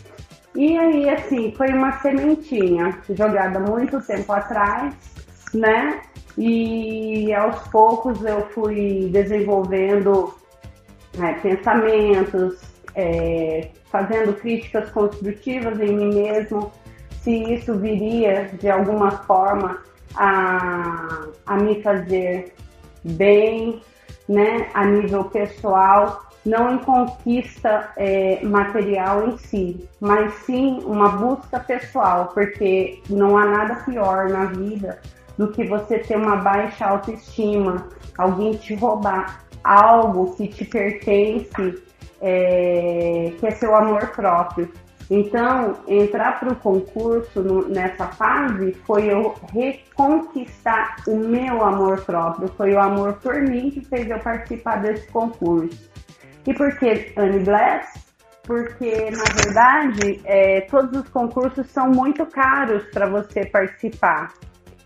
E 0.55 0.79
aí, 0.79 1.09
assim, 1.09 1.53
foi 1.57 1.69
uma 1.73 1.93
sementinha 2.01 2.99
jogada 3.09 3.59
muito 3.59 4.01
tempo 4.03 4.33
atrás, 4.33 4.95
né? 5.55 6.01
E 6.37 7.33
aos 7.35 7.67
poucos 7.69 8.25
eu 8.25 8.43
fui 8.51 9.09
desenvolvendo 9.11 10.35
é, 11.19 11.33
pensamentos, 11.35 12.70
é, 12.95 13.69
fazendo 13.91 14.35
críticas 14.35 14.91
construtivas 14.91 15.79
em 15.81 15.95
mim 15.95 16.15
mesmo, 16.15 16.73
se 17.23 17.31
isso 17.53 17.75
viria 17.79 18.51
de 18.59 18.69
alguma 18.71 19.11
forma 19.11 19.79
a, 20.15 21.27
a 21.47 21.57
me 21.57 21.83
fazer 21.83 22.55
bem, 23.05 23.81
né, 24.29 24.69
a 24.75 24.85
nível 24.85 25.25
pessoal, 25.25 26.23
não 26.45 26.75
em 26.75 26.79
conquista 26.79 27.91
é, 27.97 28.43
material 28.45 29.29
em 29.29 29.37
si, 29.37 29.89
mas 30.01 30.33
sim 30.47 30.81
uma 30.85 31.11
busca 31.11 31.61
pessoal, 31.61 32.31
porque 32.33 33.03
não 33.11 33.37
há 33.37 33.45
nada 33.45 33.75
pior 33.85 34.29
na 34.31 34.47
vida 34.47 34.99
do 35.37 35.49
que 35.49 35.65
você 35.65 35.99
ter 35.99 36.17
uma 36.17 36.37
baixa 36.37 36.87
autoestima, 36.87 37.89
alguém 38.17 38.53
te 38.53 38.75
roubar 38.75 39.45
algo 39.63 40.35
que 40.35 40.49
te 40.49 40.65
pertence, 40.65 41.83
é, 42.21 43.33
que 43.39 43.47
é 43.47 43.51
seu 43.53 43.75
amor 43.75 44.09
próprio. 44.09 44.71
Então, 45.11 45.75
entrar 45.89 46.39
para 46.39 46.53
o 46.53 46.57
concurso 46.57 47.43
no, 47.43 47.69
nessa 47.69 48.07
fase 48.07 48.73
foi 48.87 49.11
eu 49.11 49.35
reconquistar 49.53 50.97
o 51.09 51.17
meu 51.17 51.65
amor 51.65 52.05
próprio, 52.05 52.49
foi 52.57 52.75
o 52.75 52.79
amor 52.79 53.15
por 53.15 53.43
mim 53.43 53.71
que 53.71 53.85
fez 53.85 54.09
eu 54.09 54.21
participar 54.21 54.81
desse 54.81 55.09
concurso. 55.09 55.91
E 56.47 56.55
por 56.55 56.79
que 56.79 57.13
Anne 57.17 57.41
Bless? 57.41 57.89
Porque, 58.45 59.11
na 59.11 59.25
verdade, 59.43 60.21
é, 60.25 60.63
todos 60.63 61.01
os 61.01 61.09
concursos 61.09 61.69
são 61.71 61.91
muito 61.91 62.25
caros 62.27 62.85
para 62.93 63.09
você 63.09 63.45
participar. 63.47 64.33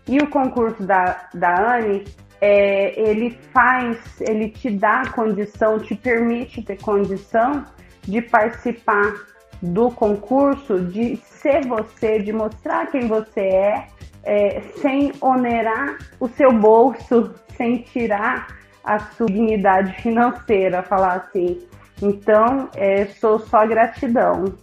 E 0.07 0.17
o 0.17 0.27
concurso 0.29 0.83
da, 0.83 1.29
da 1.33 1.75
Anne, 1.75 2.03
é, 2.47 3.09
ele 3.09 3.31
faz, 3.51 3.97
ele 4.21 4.49
te 4.49 4.69
dá 4.69 5.01
condição, 5.15 5.79
te 5.79 5.95
permite 5.95 6.61
ter 6.61 6.79
condição 6.79 7.65
de 8.03 8.21
participar 8.21 9.15
do 9.63 9.89
concurso, 9.89 10.79
de 10.79 11.15
ser 11.15 11.65
você, 11.67 12.19
de 12.19 12.31
mostrar 12.31 12.85
quem 12.91 13.07
você 13.07 13.41
é, 13.41 13.87
é, 14.23 14.61
sem 14.79 15.11
onerar 15.19 15.97
o 16.19 16.27
seu 16.27 16.51
bolso, 16.51 17.33
sem 17.57 17.77
tirar 17.77 18.45
a 18.83 18.99
sua 18.99 19.25
dignidade 19.25 19.99
financeira, 20.03 20.83
falar 20.83 21.15
assim. 21.15 21.67
Então, 21.99 22.69
é, 22.75 23.05
sou 23.05 23.39
só 23.39 23.65
gratidão. 23.65 24.53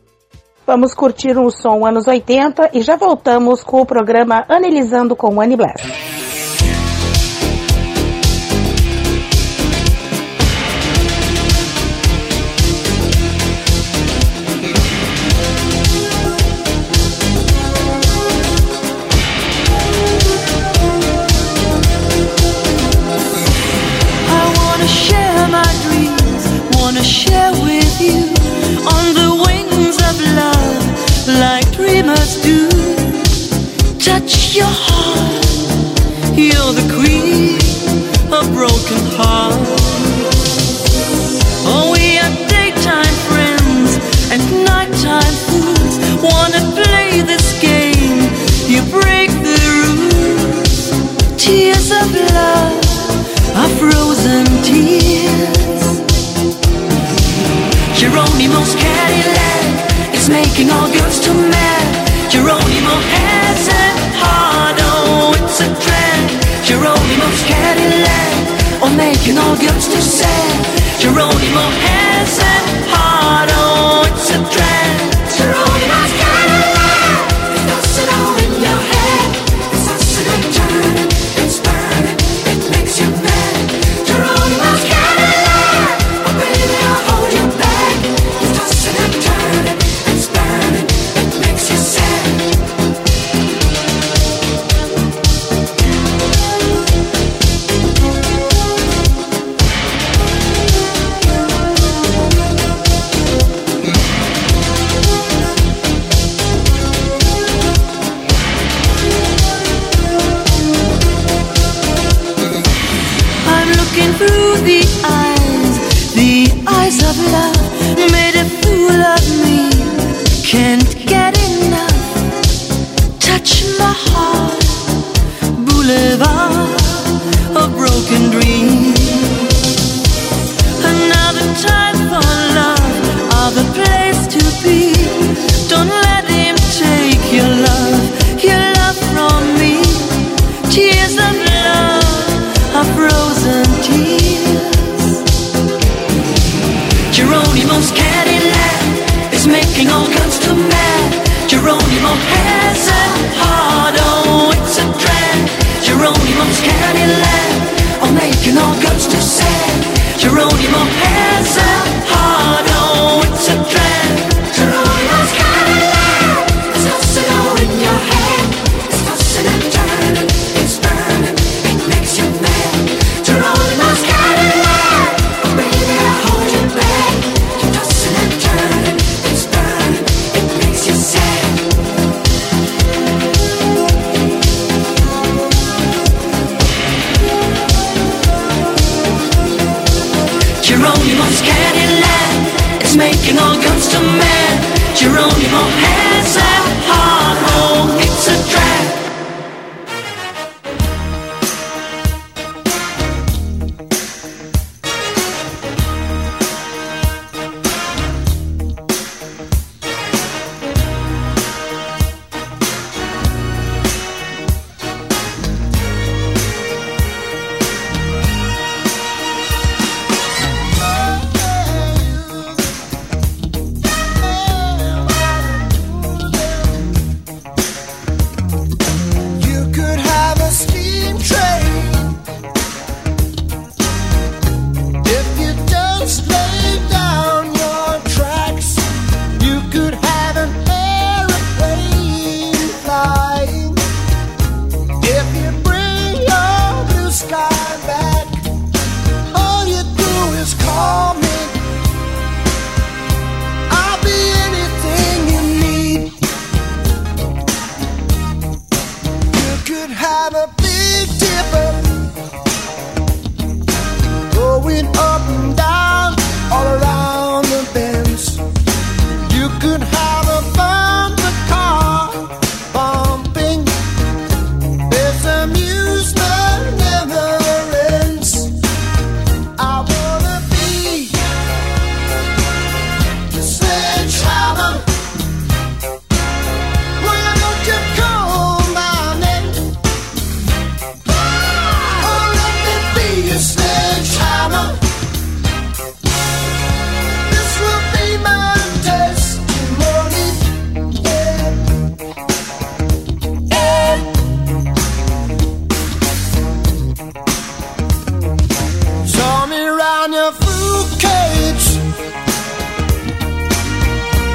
Vamos 0.64 0.94
curtir 0.94 1.36
um 1.36 1.50
som 1.50 1.84
anos 1.84 2.06
80 2.06 2.70
e 2.74 2.80
já 2.80 2.94
voltamos 2.94 3.64
com 3.64 3.80
o 3.80 3.86
programa 3.86 4.44
Analisando 4.48 5.16
com 5.16 5.40
Annie 5.40 5.56
Blast. 5.56 6.11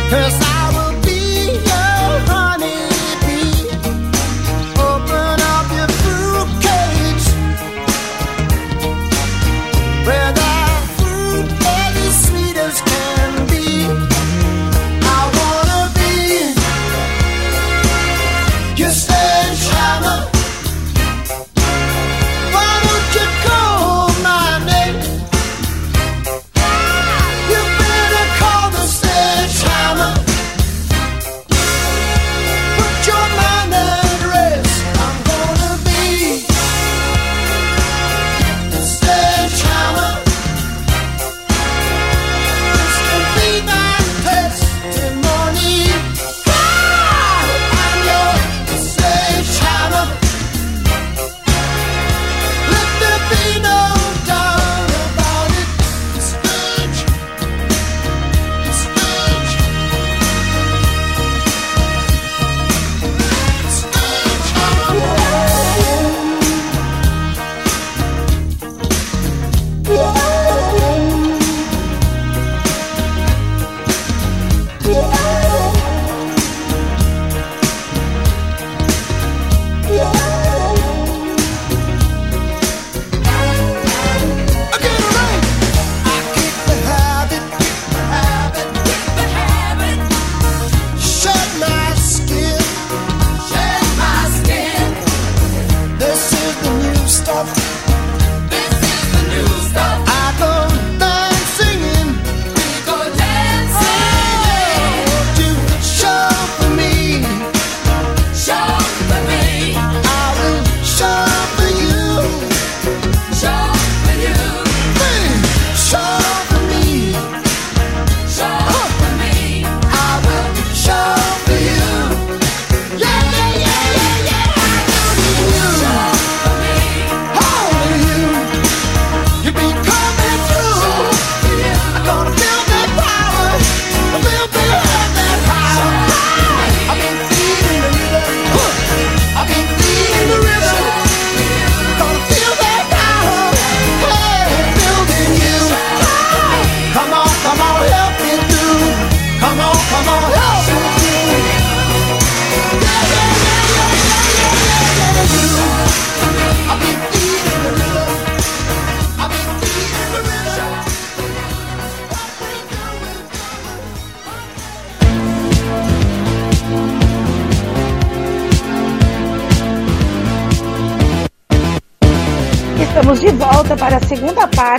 Cause 0.10 0.40
I 0.40 0.57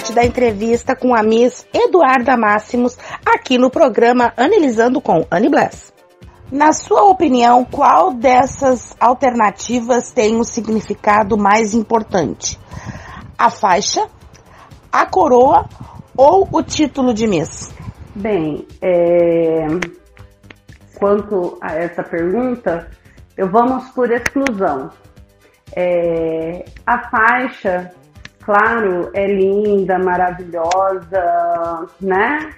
parte 0.08 0.12
da 0.12 0.24
entrevista 0.24 0.96
com 0.96 1.14
a 1.14 1.22
Miss 1.22 1.66
Eduarda 1.72 2.36
Máximos, 2.36 2.96
aqui 3.24 3.58
no 3.58 3.70
programa 3.70 4.32
Analisando 4.36 5.00
com 5.00 5.26
Annie 5.30 5.50
Bless. 5.50 5.92
Na 6.50 6.72
sua 6.72 7.04
opinião, 7.04 7.64
qual 7.64 8.14
dessas 8.14 8.96
alternativas 8.98 10.10
tem 10.10 10.36
o 10.36 10.40
um 10.40 10.44
significado 10.44 11.36
mais 11.36 11.74
importante? 11.74 12.58
A 13.36 13.50
faixa, 13.50 14.08
a 14.90 15.04
coroa 15.04 15.68
ou 16.16 16.48
o 16.50 16.62
título 16.62 17.12
de 17.12 17.26
Miss? 17.26 17.74
Bem, 18.14 18.66
é... 18.80 19.66
quanto 20.98 21.58
a 21.60 21.74
essa 21.74 22.02
pergunta, 22.02 22.88
eu 23.36 23.50
vamos 23.50 23.88
por 23.90 24.10
exclusão. 24.10 24.90
É... 25.76 26.64
A 26.86 27.10
faixa, 27.10 27.92
claro, 28.48 29.10
é 29.12 29.26
linda, 29.26 29.98
maravilhosa, 29.98 31.86
né? 32.00 32.50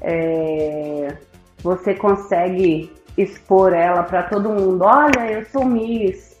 É... 0.00 1.14
Você 1.62 1.92
consegue 1.94 2.90
expor 3.18 3.74
ela 3.74 4.04
para 4.04 4.22
todo 4.22 4.48
mundo. 4.48 4.82
Olha, 4.82 5.30
eu 5.30 5.44
sou 5.44 5.66
Miss. 5.66 6.40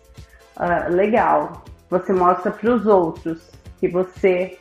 Uh, 0.56 0.90
legal. 0.90 1.64
Você 1.90 2.14
mostra 2.14 2.50
para 2.50 2.70
os 2.70 2.86
outros 2.86 3.50
que 3.78 3.88
você 3.88 4.58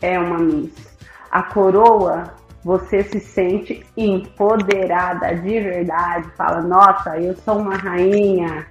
é 0.00 0.16
uma 0.20 0.38
Miss. 0.38 0.96
A 1.32 1.42
coroa, 1.42 2.32
você 2.64 3.02
se 3.02 3.18
sente 3.18 3.84
empoderada 3.96 5.34
de 5.34 5.60
verdade. 5.60 6.30
Fala, 6.36 6.60
nossa, 6.62 7.18
eu 7.18 7.34
sou 7.38 7.58
uma 7.58 7.76
rainha. 7.76 8.68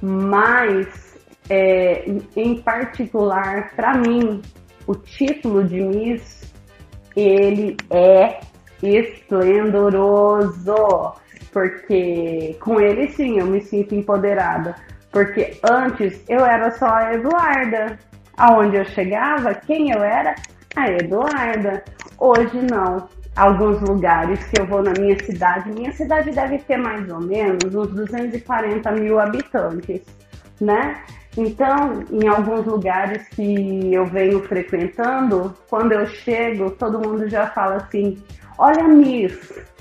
Mas, 0.00 1.07
é, 1.48 2.04
em 2.36 2.60
particular, 2.60 3.72
para 3.74 3.94
mim, 3.94 4.42
o 4.86 4.94
título 4.94 5.64
de 5.64 5.80
Miss, 5.80 6.52
ele 7.16 7.76
é 7.90 8.40
esplendoroso 8.82 10.74
porque 11.52 12.56
com 12.60 12.80
ele 12.80 13.08
sim 13.08 13.38
eu 13.38 13.46
me 13.46 13.60
sinto 13.60 13.94
empoderada. 13.94 14.74
Porque 15.10 15.58
antes 15.68 16.22
eu 16.28 16.44
era 16.44 16.70
só 16.72 16.86
a 16.86 17.14
Eduarda. 17.14 17.98
Aonde 18.36 18.76
eu 18.76 18.84
chegava, 18.84 19.54
quem 19.54 19.90
eu 19.90 20.02
era? 20.02 20.34
A 20.76 20.88
Eduarda. 20.90 21.82
Hoje 22.18 22.58
não. 22.70 23.08
Alguns 23.34 23.80
lugares 23.80 24.44
que 24.48 24.60
eu 24.60 24.66
vou 24.66 24.82
na 24.82 24.92
minha 24.98 25.16
cidade, 25.24 25.70
minha 25.70 25.92
cidade 25.92 26.30
deve 26.32 26.58
ter 26.58 26.76
mais 26.76 27.08
ou 27.08 27.20
menos 27.20 27.72
uns 27.72 27.88
240 27.88 28.90
mil 28.92 29.18
habitantes, 29.20 30.02
né? 30.60 31.00
Então, 31.38 32.04
em 32.10 32.26
alguns 32.26 32.66
lugares 32.66 33.26
que 33.28 33.94
eu 33.94 34.04
venho 34.04 34.42
frequentando, 34.42 35.54
quando 35.70 35.92
eu 35.92 36.04
chego, 36.04 36.72
todo 36.72 36.98
mundo 36.98 37.28
já 37.28 37.46
fala 37.46 37.76
assim: 37.76 38.18
Olha, 38.58 38.82
Miss, 38.88 39.38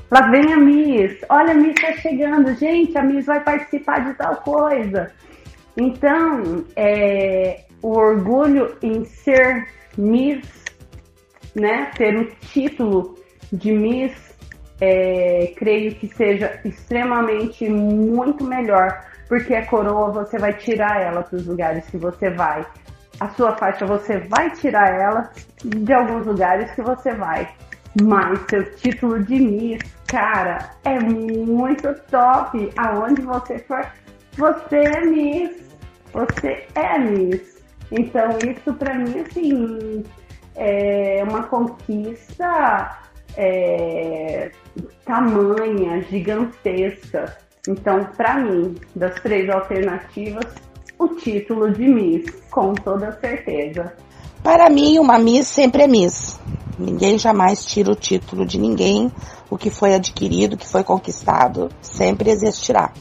Lá 0.10 0.32
vem 0.32 0.54
a 0.54 0.58
Miss, 0.58 1.17
olha 1.28 1.52
a 1.52 1.54
Miss 1.54 1.76
está 1.76 1.91
chegando, 1.93 2.56
gente, 2.56 2.98
a 2.98 3.04
Miss 3.04 3.26
vai 3.26 3.43
participar 3.43 4.06
de 4.06 4.13
tal 4.13 4.38
coisa. 4.38 5.12
Então, 5.76 6.63
é, 6.78 7.65
o 7.82 7.89
orgulho 7.89 8.78
em 8.82 9.04
ser 9.04 9.67
Miss, 9.98 10.48
né, 11.54 11.91
ter 11.98 12.15
o 12.15 12.26
título 12.39 13.17
de 13.52 13.74
Miss, 13.74 14.13
é, 14.80 15.52
creio 15.58 15.93
que 15.96 16.08
seja 16.08 16.58
extremamente 16.63 17.67
muito 17.67 18.46
melhor, 18.46 19.06
porque 19.28 19.54
a 19.56 19.66
coroa 19.66 20.12
você 20.12 20.38
vai 20.38 20.54
tirar 20.54 21.02
ela 21.02 21.24
para 21.24 21.36
os 21.36 21.46
lugares 21.46 21.86
que 21.88 21.98
você 21.98 22.30
vai. 22.30 22.66
A 23.20 23.30
sua 23.30 23.56
faixa 23.58 23.86
você 23.86 24.20
vai 24.20 24.52
tirar 24.52 24.94
ela 24.94 25.32
de 25.63 25.94
alguns 25.94 26.26
lugares 26.26 26.72
que 26.72 26.82
você 26.82 27.13
vai. 27.13 27.48
Mas 28.02 28.40
seu 28.50 28.76
título 28.76 29.24
de 29.24 29.40
Miss, 29.40 29.82
cara, 30.08 30.72
é 30.86 31.00
muito 31.00 31.94
top. 32.12 32.72
Aonde 32.78 33.22
você 33.22 33.60
for, 33.60 33.86
você 34.38 34.78
é 34.78 35.06
Miss. 35.06 35.76
Você 36.13 36.68
é 36.76 37.00
Miss. 37.00 37.63
Então 37.92 38.30
isso 38.46 38.74
para 38.74 38.94
mim 38.96 39.20
assim 39.22 40.04
é 40.56 41.24
uma 41.24 41.44
conquista 41.44 42.98
é, 43.36 44.52
tamanha, 45.06 46.02
gigantesca. 46.04 47.46
Então, 47.67 48.06
para 48.15 48.39
mim, 48.39 48.75
das 48.95 49.19
três 49.21 49.49
alternativas, 49.49 50.45
o 50.97 51.08
título 51.10 51.71
de 51.71 51.88
Miss, 51.88 52.30
com 52.49 52.73
toda 52.73 53.12
certeza. 53.19 53.93
Para 54.41 54.69
mim, 54.69 54.97
uma 54.99 55.19
Miss 55.19 55.47
sempre 55.47 55.84
é 55.84 55.88
Miss. 55.88 56.39
Ninguém 56.80 57.17
jamais 57.17 57.65
tira 57.65 57.91
o 57.91 57.95
título 57.95 58.45
de 58.45 58.60
ninguém. 58.60 59.12
O 59.49 59.58
que 59.58 59.69
foi 59.69 59.93
adquirido, 59.93 60.53
o 60.53 60.58
que 60.58 60.67
foi 60.67 60.84
conquistado, 60.84 61.69
sempre 61.82 62.30
existirá. 62.30 62.91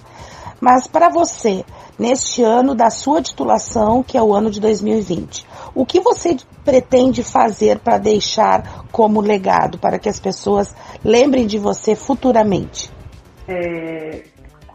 Mas 0.61 0.87
para 0.87 1.09
você, 1.09 1.65
neste 1.99 2.43
ano 2.43 2.75
da 2.75 2.91
sua 2.91 3.21
titulação, 3.21 4.03
que 4.03 4.17
é 4.17 4.23
o 4.23 4.35
ano 4.35 4.51
de 4.51 4.61
2020, 4.61 5.47
o 5.75 5.85
que 5.85 6.01
você 6.01 6.37
pretende 6.65 7.23
fazer 7.23 7.79
para 7.79 7.99
deixar 7.99 8.87
como 8.91 9.21
legado, 9.21 9.79
para 9.79 9.99
que 9.99 10.09
as 10.09 10.19
pessoas 10.19 10.75
lembrem 11.05 11.47
de 11.47 11.59
você 11.59 11.95
futuramente? 11.95 12.91
É, 13.47 14.25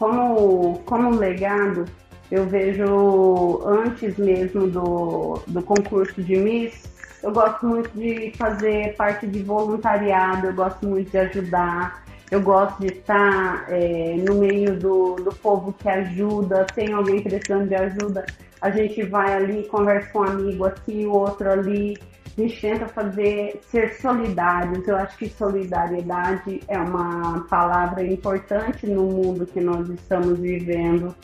como, 0.02 0.80
como 0.84 1.10
legado, 1.10 1.84
eu 2.28 2.44
vejo 2.44 3.62
antes 3.64 4.16
mesmo 4.16 4.66
do, 4.66 5.40
do 5.46 5.62
concurso 5.62 6.20
de 6.20 6.36
Miss, 6.38 6.90
eu 7.22 7.30
gosto 7.30 7.64
muito 7.64 7.88
de 7.90 8.32
fazer 8.36 8.96
parte 8.96 9.28
de 9.28 9.44
voluntariado, 9.44 10.48
eu 10.48 10.54
gosto 10.54 10.88
muito 10.88 11.08
de 11.08 11.18
ajudar, 11.18 12.02
eu 12.32 12.42
gosto 12.42 12.80
de 12.80 12.88
estar 12.88 13.64
é, 13.68 14.16
no 14.28 14.40
meio 14.40 14.76
do, 14.76 15.14
do 15.14 15.32
povo 15.36 15.72
que 15.72 15.88
ajuda, 15.88 16.66
tem 16.74 16.92
alguém 16.92 17.22
precisando 17.22 17.68
de 17.68 17.76
ajuda, 17.76 18.26
a 18.60 18.70
gente 18.70 19.04
vai 19.04 19.32
ali, 19.32 19.68
conversa 19.68 20.10
com 20.10 20.18
um 20.18 20.24
amigo 20.24 20.64
aqui, 20.64 21.06
o 21.06 21.12
outro 21.12 21.48
ali, 21.48 21.96
a 22.36 22.40
gente 22.40 22.60
tenta 22.60 22.86
fazer, 22.88 23.60
ser 23.62 23.94
solidários. 24.00 24.86
Eu 24.88 24.96
acho 24.96 25.18
que 25.18 25.28
solidariedade 25.28 26.60
é 26.66 26.78
uma 26.78 27.44
palavra 27.48 28.02
importante 28.04 28.86
no 28.86 29.02
mundo 29.02 29.46
que 29.46 29.60
nós 29.60 29.88
estamos 29.88 30.38
vivendo, 30.38 31.14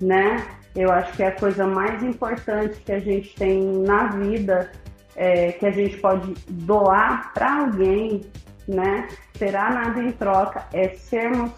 né? 0.00 0.46
Eu 0.74 0.90
acho 0.90 1.12
que 1.12 1.22
é 1.22 1.28
a 1.28 1.38
coisa 1.38 1.66
mais 1.66 2.02
importante 2.02 2.80
que 2.80 2.92
a 2.92 2.98
gente 2.98 3.34
tem 3.34 3.60
na 3.82 4.08
vida 4.08 4.70
é, 5.18 5.52
que 5.52 5.66
a 5.66 5.70
gente 5.70 5.96
pode 5.98 6.32
doar 6.48 7.32
para 7.34 7.62
alguém, 7.62 8.22
né? 8.66 9.08
Será 9.36 9.70
nada 9.70 10.00
em 10.00 10.12
troca, 10.12 10.64
é 10.72 10.90
sermos 10.90 11.50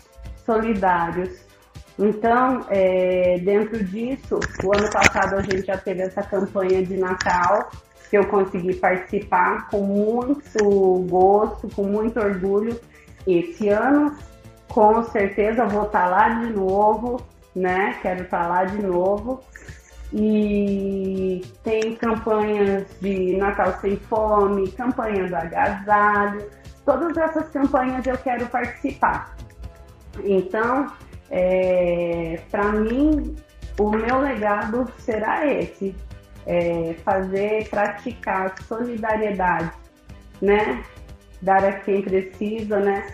solidários. 0.46 1.46
Então, 1.98 2.66
é, 2.70 3.38
dentro 3.40 3.84
disso, 3.84 4.40
o 4.64 4.74
ano 4.74 4.90
passado 4.90 5.36
a 5.36 5.42
gente 5.42 5.66
já 5.66 5.76
teve 5.76 6.00
essa 6.00 6.22
campanha 6.22 6.82
de 6.82 6.96
Natal, 6.96 7.70
que 8.10 8.18
eu 8.18 8.26
consegui 8.26 8.74
participar 8.74 9.70
com 9.70 9.82
muito 9.82 11.06
gosto, 11.08 11.68
com 11.74 11.84
muito 11.84 12.18
orgulho. 12.18 12.78
Esse 13.24 13.68
ano, 13.68 14.16
com 14.68 15.02
certeza, 15.04 15.64
vou 15.66 15.84
estar 15.84 16.08
lá 16.08 16.28
de 16.28 16.52
novo, 16.52 17.20
né? 17.54 17.96
Quero 18.02 18.24
estar 18.24 18.48
lá 18.48 18.64
de 18.64 18.82
novo 18.82 19.40
e 20.12 21.40
tem 21.62 21.94
campanhas 21.94 22.84
de 23.00 23.36
Natal 23.36 23.78
Sem 23.80 23.96
Fome, 23.96 24.72
campanha 24.72 25.28
do 25.28 25.36
agasalho, 25.36 26.50
todas 26.84 27.16
essas 27.16 27.48
campanhas 27.50 28.04
eu 28.06 28.18
quero 28.18 28.46
participar. 28.46 29.36
Então, 30.24 30.88
é, 31.30 32.40
para 32.50 32.72
mim, 32.72 33.36
o 33.78 33.90
meu 33.90 34.18
legado 34.18 34.90
será 34.98 35.46
esse, 35.46 35.94
é, 36.46 36.94
fazer, 37.04 37.68
praticar 37.68 38.54
solidariedade, 38.66 39.72
né? 40.40 40.82
Dar 41.42 41.64
a 41.64 41.72
quem 41.72 42.02
precisa, 42.02 42.78
né? 42.80 43.06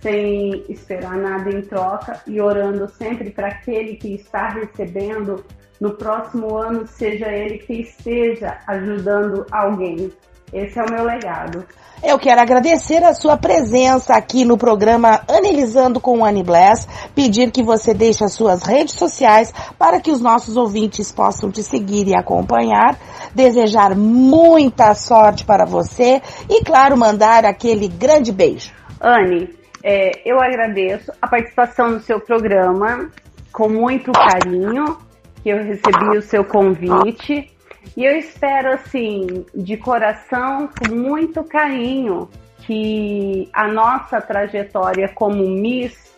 Sem 0.00 0.64
esperar 0.68 1.16
nada 1.16 1.50
em 1.50 1.62
troca 1.62 2.20
e 2.26 2.40
orando 2.40 2.88
sempre 2.88 3.30
para 3.30 3.48
aquele 3.48 3.96
que 3.96 4.14
está 4.14 4.48
recebendo 4.48 5.44
no 5.80 5.94
próximo 5.94 6.56
ano 6.56 6.86
seja 6.86 7.28
ele 7.28 7.58
que 7.58 7.80
esteja 7.82 8.58
ajudando 8.66 9.46
alguém. 9.50 10.12
Esse 10.54 10.78
é 10.78 10.84
o 10.84 10.90
meu 10.90 11.04
legado. 11.04 11.64
Eu 12.00 12.16
quero 12.16 12.40
agradecer 12.40 13.02
a 13.02 13.12
sua 13.12 13.36
presença 13.36 14.14
aqui 14.14 14.44
no 14.44 14.56
programa 14.56 15.20
Analisando 15.28 15.98
com 15.98 16.24
Annie 16.24 16.44
Bless, 16.44 16.86
pedir 17.12 17.50
que 17.50 17.60
você 17.60 17.92
deixe 17.92 18.22
as 18.22 18.34
suas 18.34 18.62
redes 18.62 18.94
sociais 18.94 19.52
para 19.76 20.00
que 20.00 20.12
os 20.12 20.20
nossos 20.20 20.56
ouvintes 20.56 21.10
possam 21.10 21.50
te 21.50 21.60
seguir 21.60 22.06
e 22.06 22.14
acompanhar, 22.14 22.96
desejar 23.34 23.96
muita 23.96 24.94
sorte 24.94 25.44
para 25.44 25.64
você 25.64 26.22
e, 26.48 26.62
claro, 26.62 26.96
mandar 26.96 27.44
aquele 27.44 27.88
grande 27.88 28.30
beijo. 28.30 28.70
Anne, 29.00 29.48
é, 29.82 30.12
eu 30.24 30.40
agradeço 30.40 31.10
a 31.20 31.26
participação 31.26 31.90
no 31.90 32.00
seu 32.00 32.20
programa 32.20 33.10
com 33.52 33.68
muito 33.68 34.12
carinho 34.12 34.98
que 35.42 35.48
eu 35.48 35.56
recebi 35.56 36.16
o 36.16 36.22
seu 36.22 36.44
convite. 36.44 37.53
E 37.96 38.04
eu 38.04 38.16
espero, 38.16 38.72
assim, 38.72 39.44
de 39.54 39.76
coração, 39.76 40.68
com 40.68 40.94
muito 40.94 41.44
carinho, 41.44 42.28
que 42.58 43.48
a 43.52 43.68
nossa 43.68 44.20
trajetória 44.20 45.08
como 45.14 45.48
Miss 45.48 46.14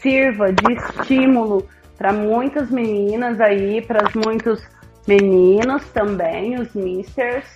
sirva 0.00 0.52
de 0.52 0.72
estímulo 0.72 1.66
para 1.96 2.12
muitas 2.12 2.70
meninas 2.70 3.40
aí, 3.40 3.80
para 3.82 4.08
muitos 4.14 4.62
meninos 5.06 5.84
também, 5.90 6.58
os 6.58 6.74
Misters, 6.74 7.46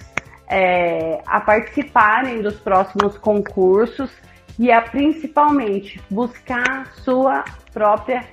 é, 0.49 1.21
a 1.27 1.41
participarem 1.41 2.43
dos 2.43 2.55
próximos 2.61 3.19
concursos 3.19 4.11
e 4.59 4.71
a 4.71 4.81
principalmente 4.81 6.01
buscar 6.11 6.93
sua 7.03 7.45
própria 7.73 8.25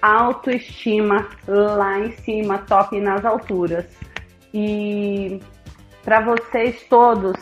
autoestima 0.00 1.28
lá 1.46 1.98
em 2.00 2.12
cima, 2.12 2.58
top 2.58 2.98
nas 3.00 3.24
alturas. 3.24 3.84
E 4.52 5.40
para 6.04 6.20
vocês 6.20 6.82
todos, 6.88 7.36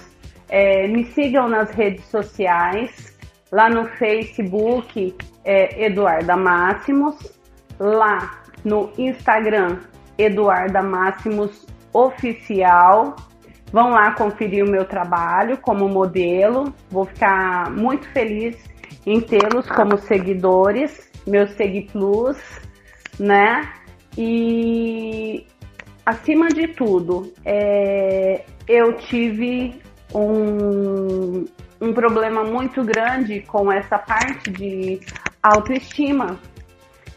é, 0.48 0.86
me 0.88 1.04
sigam 1.12 1.48
nas 1.48 1.70
redes 1.70 2.04
sociais, 2.06 3.16
lá 3.52 3.68
no 3.68 3.84
Facebook, 3.96 5.16
é, 5.44 5.86
Eduarda 5.86 6.36
Máximos, 6.36 7.16
lá 7.78 8.42
no 8.64 8.90
Instagram, 8.98 9.78
Eduarda 10.18 10.82
Máximos 10.82 11.66
Oficial. 11.92 13.16
Vão 13.72 13.90
lá 13.90 14.12
conferir 14.12 14.64
o 14.64 14.70
meu 14.70 14.84
trabalho 14.84 15.58
como 15.58 15.88
modelo. 15.88 16.72
Vou 16.90 17.04
ficar 17.04 17.70
muito 17.70 18.08
feliz 18.10 18.56
em 19.04 19.20
tê-los 19.20 19.68
como 19.70 19.98
seguidores, 19.98 21.10
meu 21.26 21.46
Segui 21.48 21.88
Plus, 21.92 22.38
né? 23.18 23.72
E 24.18 25.46
acima 26.06 26.48
de 26.48 26.68
tudo, 26.68 27.32
é, 27.44 28.44
eu 28.68 28.92
tive 28.92 29.82
um, 30.14 31.44
um 31.80 31.92
problema 31.92 32.44
muito 32.44 32.84
grande 32.84 33.40
com 33.40 33.72
essa 33.72 33.98
parte 33.98 34.50
de 34.50 35.00
autoestima. 35.42 36.38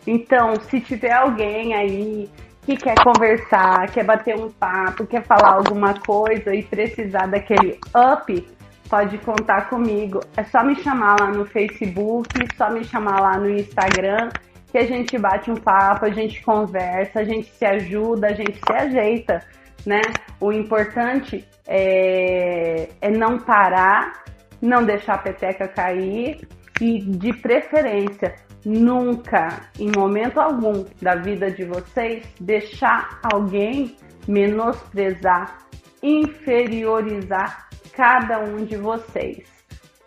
Então, 0.08 0.56
se 0.56 0.82
tiver 0.82 1.14
alguém 1.14 1.76
aí 1.76 2.30
que 2.64 2.76
quer 2.76 2.96
conversar, 3.04 3.90
quer 3.92 4.04
bater 4.04 4.36
um 4.36 4.50
papo, 4.50 5.06
quer 5.06 5.24
falar 5.24 5.54
alguma 5.54 5.94
coisa 5.94 6.54
e 6.54 6.64
precisar 6.64 7.28
daquele 7.28 7.80
up, 7.96 8.48
pode 8.90 9.18
contar 9.20 9.70
comigo. 9.70 10.20
É 10.36 10.44
só 10.44 10.64
me 10.64 10.76
chamar 10.76 11.16
lá 11.20 11.28
no 11.28 11.46
Facebook, 11.46 12.28
só 12.58 12.72
me 12.72 12.84
chamar 12.84 13.22
lá 13.22 13.38
no 13.38 13.50
Instagram, 13.50 14.30
que 14.72 14.78
a 14.78 14.86
gente 14.86 15.18
bate 15.18 15.50
um 15.50 15.56
papo, 15.56 16.06
a 16.06 16.12
gente 16.12 16.42
conversa, 16.44 17.20
a 17.20 17.24
gente 17.24 17.50
se 17.52 17.66
ajuda, 17.66 18.28
a 18.28 18.34
gente 18.34 18.58
se 18.58 18.74
ajeita, 18.74 19.42
né? 19.86 20.02
O 20.40 20.52
importante 20.52 21.48
é, 21.68 22.90
é 23.02 23.10
não 23.10 23.40
parar, 23.40 24.24
não 24.62 24.84
deixar 24.84 25.16
a 25.16 25.18
peteca 25.20 25.68
cair 25.68 26.48
e, 26.80 27.00
de 27.00 27.34
preferência, 27.34 28.36
nunca, 28.66 29.70
em 29.80 29.92
momento 29.96 30.40
algum 30.40 30.86
da 31.02 31.16
vida 31.16 31.50
de 31.50 31.66
vocês, 31.66 32.24
deixar 32.40 33.20
alguém 33.24 33.96
menosprezar, 34.28 35.58
inferiorizar 36.04 37.70
cada 37.94 38.40
um 38.40 38.64
de 38.66 38.78
vocês, 38.78 39.44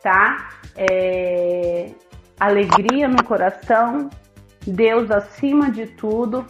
tá? 0.03 0.49
É... 0.77 1.91
Alegria 2.41 3.07
no 3.07 3.23
coração, 3.23 4.11
Deus 4.67 5.11
acima 5.11 5.71
de 5.71 5.87
tudo 5.87 6.47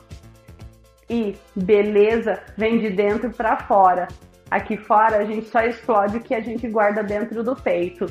e 1.08 1.34
beleza 1.54 2.40
vem 2.56 2.78
de 2.78 2.90
dentro 2.90 3.30
para 3.30 3.66
fora. 3.66 4.08
Aqui 4.50 4.76
fora 4.76 5.18
a 5.18 5.24
gente 5.24 5.48
só 5.48 5.60
explode 5.60 6.18
o 6.18 6.22
que 6.22 6.34
a 6.34 6.40
gente 6.40 6.68
guarda 6.68 7.02
dentro 7.02 7.42
do 7.42 7.56
peito. 7.56 8.06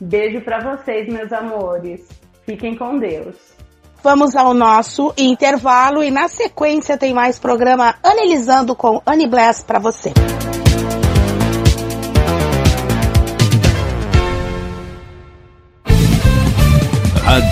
Beijo 0.00 0.40
para 0.42 0.76
vocês, 0.76 1.08
meus 1.12 1.32
amores. 1.32 2.06
Fiquem 2.44 2.76
com 2.76 2.98
Deus. 2.98 3.36
Vamos 4.02 4.36
ao 4.36 4.54
nosso 4.54 5.12
intervalo 5.16 6.02
e 6.02 6.10
na 6.10 6.28
sequência 6.28 6.96
tem 6.96 7.12
mais 7.12 7.38
programa 7.38 7.96
Analisando 8.02 8.76
com 8.76 9.02
Annie 9.06 9.28
Bless 9.28 9.64
para 9.64 9.78
você. 9.78 10.12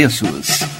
preços. 0.00 0.79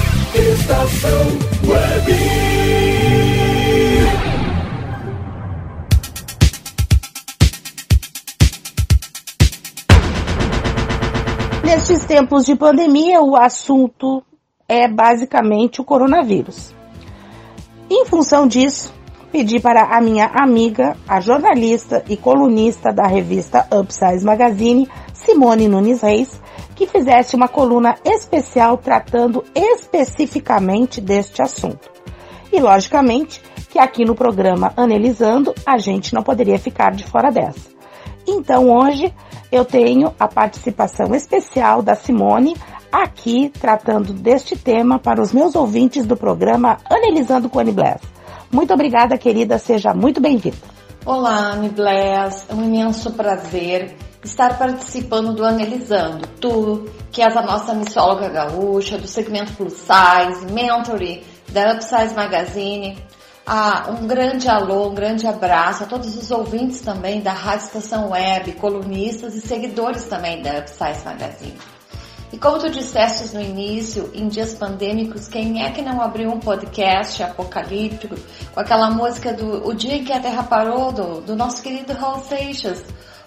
Estação 0.33 1.25
Web. 1.67 2.11
Nestes 11.65 12.05
tempos 12.05 12.45
de 12.45 12.55
pandemia, 12.55 13.21
o 13.21 13.35
assunto 13.35 14.23
é 14.69 14.87
basicamente 14.87 15.81
o 15.81 15.83
coronavírus. 15.83 16.73
Em 17.89 18.05
função 18.05 18.47
disso, 18.47 18.93
pedi 19.31 19.59
para 19.59 19.97
a 19.97 20.01
minha 20.01 20.27
amiga, 20.27 20.95
a 21.07 21.21
jornalista 21.21 22.03
e 22.09 22.17
colunista 22.17 22.91
da 22.91 23.07
revista 23.07 23.65
Upsize 23.71 24.25
Magazine, 24.25 24.89
Simone 25.13 25.67
Nunes 25.67 26.01
Reis, 26.01 26.41
que 26.75 26.85
fizesse 26.85 27.35
uma 27.35 27.47
coluna 27.47 27.95
especial 28.03 28.77
tratando 28.77 29.43
especificamente 29.55 30.99
deste 30.99 31.41
assunto. 31.41 31.89
E, 32.51 32.59
logicamente, 32.59 33.41
que 33.69 33.79
aqui 33.79 34.03
no 34.03 34.13
programa 34.13 34.73
Analisando 34.75 35.53
a 35.65 35.77
gente 35.77 36.13
não 36.13 36.21
poderia 36.21 36.59
ficar 36.59 36.91
de 36.91 37.05
fora 37.05 37.31
dessa. 37.31 37.71
Então, 38.27 38.69
hoje 38.69 39.13
eu 39.51 39.63
tenho 39.63 40.13
a 40.19 40.27
participação 40.27 41.15
especial 41.15 41.81
da 41.81 41.95
Simone 41.95 42.55
aqui 42.91 43.49
tratando 43.59 44.11
deste 44.11 44.57
tema 44.57 44.99
para 44.99 45.21
os 45.21 45.31
meus 45.31 45.55
ouvintes 45.55 46.05
do 46.05 46.17
programa 46.17 46.77
Analisando 46.89 47.49
com 47.49 47.59
Annie 47.59 47.73
Bless. 47.73 48.20
Muito 48.51 48.73
obrigada, 48.73 49.17
querida, 49.17 49.57
seja 49.57 49.93
muito 49.93 50.19
bem-vinda. 50.19 50.57
Olá, 51.05 51.53
Annie 51.53 51.69
Bless, 51.69 52.45
é 52.49 52.53
um 52.53 52.65
imenso 52.65 53.11
prazer 53.11 53.95
estar 54.23 54.57
participando 54.57 55.33
do 55.33 55.45
Analisando. 55.45 56.27
Tu, 56.39 56.85
que 57.11 57.21
és 57.21 57.35
a 57.37 57.41
nossa 57.41 57.73
missóloga 57.73 58.27
gaúcha, 58.27 58.97
do 58.97 59.07
segmento 59.07 59.53
Plus 59.53 59.73
Size, 59.73 60.51
Mentory, 60.51 61.23
da 61.47 61.73
Upsize 61.73 62.13
Magazine. 62.13 63.01
Ah, 63.47 63.89
um 63.89 64.05
grande 64.05 64.49
alô, 64.49 64.89
um 64.89 64.93
grande 64.93 65.25
abraço 65.25 65.83
a 65.83 65.87
todos 65.87 66.15
os 66.17 66.29
ouvintes 66.29 66.81
também 66.81 67.21
da 67.21 67.31
Rádio 67.31 67.67
Estação 67.67 68.09
Web, 68.09 68.51
colunistas 68.53 69.33
e 69.33 69.39
seguidores 69.39 70.03
também 70.03 70.41
da 70.41 70.59
Upsize 70.59 71.05
Magazine. 71.05 71.57
E 72.31 72.37
como 72.37 72.57
tu 72.59 72.69
disseste 72.69 73.35
no 73.35 73.41
início, 73.41 74.09
em 74.13 74.29
dias 74.29 74.53
pandêmicos, 74.53 75.27
quem 75.27 75.63
é 75.63 75.71
que 75.71 75.81
não 75.81 76.01
abriu 76.01 76.31
um 76.31 76.39
podcast 76.39 77.21
apocalíptico 77.21 78.15
com 78.53 78.59
aquela 78.59 78.89
música 78.89 79.33
do 79.33 79.67
O 79.67 79.73
Dia 79.73 79.95
em 79.95 80.05
que 80.05 80.13
a 80.13 80.19
Terra 80.19 80.43
Parou, 80.43 80.93
do, 80.93 81.19
do 81.21 81.35
nosso 81.35 81.61
querido 81.61 81.91
Raul 81.91 82.21
Seixas? 82.21 82.81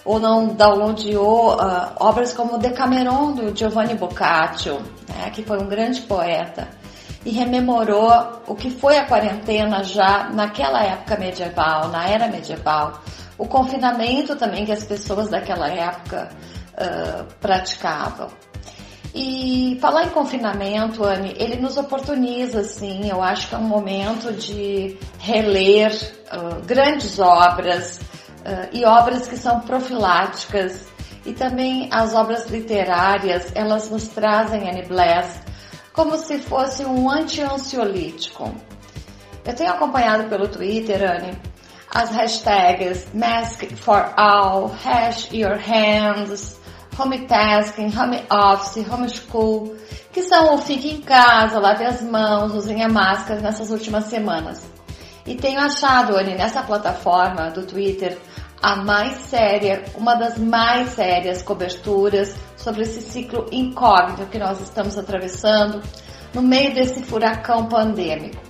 Ou 0.07 0.19
não 0.19 0.49
downloadou 0.49 1.55
uh, 1.55 1.93
obras 1.97 2.33
como 2.33 2.57
Decameron, 2.57 3.33
do 3.33 3.55
Giovanni 3.55 3.95
Boccaccio, 3.95 4.81
né, 5.09 5.31
que 5.31 5.43
foi 5.43 5.59
um 5.59 5.67
grande 5.67 6.03
poeta, 6.03 6.69
e 7.25 7.31
rememorou 7.31 8.11
o 8.47 8.55
que 8.55 8.71
foi 8.71 8.99
a 8.99 9.07
quarentena 9.07 9.83
já 9.83 10.31
naquela 10.31 10.83
época 10.83 11.17
medieval, 11.17 11.89
na 11.89 12.07
era 12.07 12.29
medieval, 12.29 13.03
o 13.37 13.47
confinamento 13.47 14.37
também 14.37 14.65
que 14.65 14.73
as 14.73 14.85
pessoas 14.85 15.29
daquela 15.29 15.69
época 15.69 16.31
uh, 16.73 17.25
praticavam. 17.41 18.29
E 19.15 19.79
falar 19.81 20.07
em 20.07 20.09
confinamento, 20.09 21.05
Anne, 21.05 21.35
ele 21.39 21.57
nos 21.57 21.77
oportuniza, 21.77 22.61
assim, 22.61 23.09
eu 23.09 23.23
acho 23.23 23.49
que 23.49 23.55
é 23.55 23.59
um 23.59 23.63
momento 23.63 24.33
de 24.33 24.99
reler 25.21 25.93
uh, 26.33 26.61
grandes 26.67 27.21
obras 27.21 27.99
uh, 27.99 28.69
e 28.73 28.85
obras 28.85 29.29
que 29.29 29.37
são 29.37 29.61
profiláticas 29.61 30.89
e 31.25 31.33
também 31.33 31.89
as 31.93 32.13
obras 32.13 32.47
literárias, 32.51 33.53
elas 33.55 33.89
nos 33.89 34.09
trazem, 34.09 34.69
Anne 34.69 34.83
Bless, 34.83 35.41
como 35.93 36.19
se 36.19 36.39
fosse 36.39 36.85
um 36.85 37.09
anti-ansiolítico. 37.09 38.53
Eu 39.45 39.55
tenho 39.55 39.71
acompanhado 39.71 40.29
pelo 40.29 40.49
Twitter, 40.49 41.09
Anne, 41.09 41.39
as 41.95 42.11
hashtags 42.11 43.07
Mask 43.15 43.63
for 43.77 44.13
All, 44.17 44.75
Hash 44.85 45.31
Your 45.33 45.57
Hands, 45.57 46.59
home 46.99 47.27
tasking, 47.27 47.91
home 47.97 48.23
office, 48.31 48.85
homeschool, 48.89 49.77
que 50.13 50.23
são 50.23 50.55
o 50.55 50.59
fique 50.59 50.91
em 50.91 51.01
casa, 51.01 51.59
lave 51.59 51.85
as 51.85 52.03
mãos, 52.03 52.55
usem 52.55 52.83
a 52.83 52.89
máscara 52.89 53.41
nessas 53.41 53.71
últimas 53.71 54.05
semanas. 54.05 54.65
E 55.27 55.35
tenho 55.35 55.59
achado, 55.59 56.17
Anne, 56.17 56.35
nessa 56.35 56.63
plataforma 56.63 57.51
do 57.51 57.65
Twitter, 57.65 58.19
a 58.63 58.77
mais 58.77 59.17
séria, 59.23 59.85
uma 59.95 60.15
das 60.15 60.39
mais 60.39 60.91
sérias 60.91 61.43
coberturas 61.43 62.35
sobre 62.57 62.83
esse 62.83 63.01
ciclo 63.01 63.47
incógnito 63.51 64.27
que 64.27 64.39
nós 64.39 64.61
estamos 64.61 64.97
atravessando 64.99 65.83
no 66.33 66.43
meio 66.43 66.75
desse 66.75 67.03
furacão 67.03 67.67
pandêmico. 67.67 68.43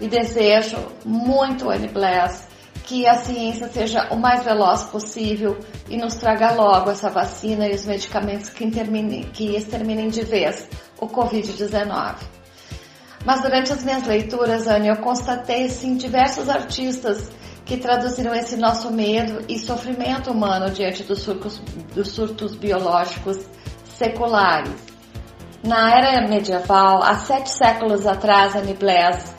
E 0.00 0.06
desejo 0.08 0.76
muito, 1.04 1.70
Anne 1.70 1.88
Bless, 1.88 2.47
que 2.88 3.06
a 3.06 3.16
ciência 3.16 3.68
seja 3.68 4.08
o 4.10 4.16
mais 4.16 4.42
veloz 4.42 4.84
possível 4.84 5.58
e 5.90 5.98
nos 5.98 6.14
traga 6.14 6.52
logo 6.52 6.90
essa 6.90 7.10
vacina 7.10 7.68
e 7.68 7.74
os 7.74 7.84
medicamentos 7.84 8.48
que, 8.48 8.66
que 9.34 9.54
exterminem 9.54 10.08
de 10.08 10.24
vez 10.24 10.66
o 10.98 11.06
Covid-19. 11.06 12.14
Mas 13.26 13.42
durante 13.42 13.74
as 13.74 13.84
minhas 13.84 14.06
leituras, 14.06 14.66
Anne, 14.66 14.88
eu 14.88 14.96
constatei 14.96 15.68
sim 15.68 15.98
diversos 15.98 16.48
artistas 16.48 17.30
que 17.66 17.76
traduziram 17.76 18.34
esse 18.34 18.56
nosso 18.56 18.90
medo 18.90 19.44
e 19.46 19.58
sofrimento 19.58 20.30
humano 20.30 20.70
diante 20.70 21.02
dos 21.02 21.18
surtos, 21.18 21.60
dos 21.94 22.08
surtos 22.08 22.54
biológicos 22.54 23.38
seculares. 23.84 24.72
Na 25.62 25.90
era 25.90 26.26
medieval, 26.26 27.02
há 27.02 27.16
sete 27.16 27.50
séculos 27.50 28.06
atrás, 28.06 28.56
Anne 28.56 28.72
Blaise, 28.72 29.37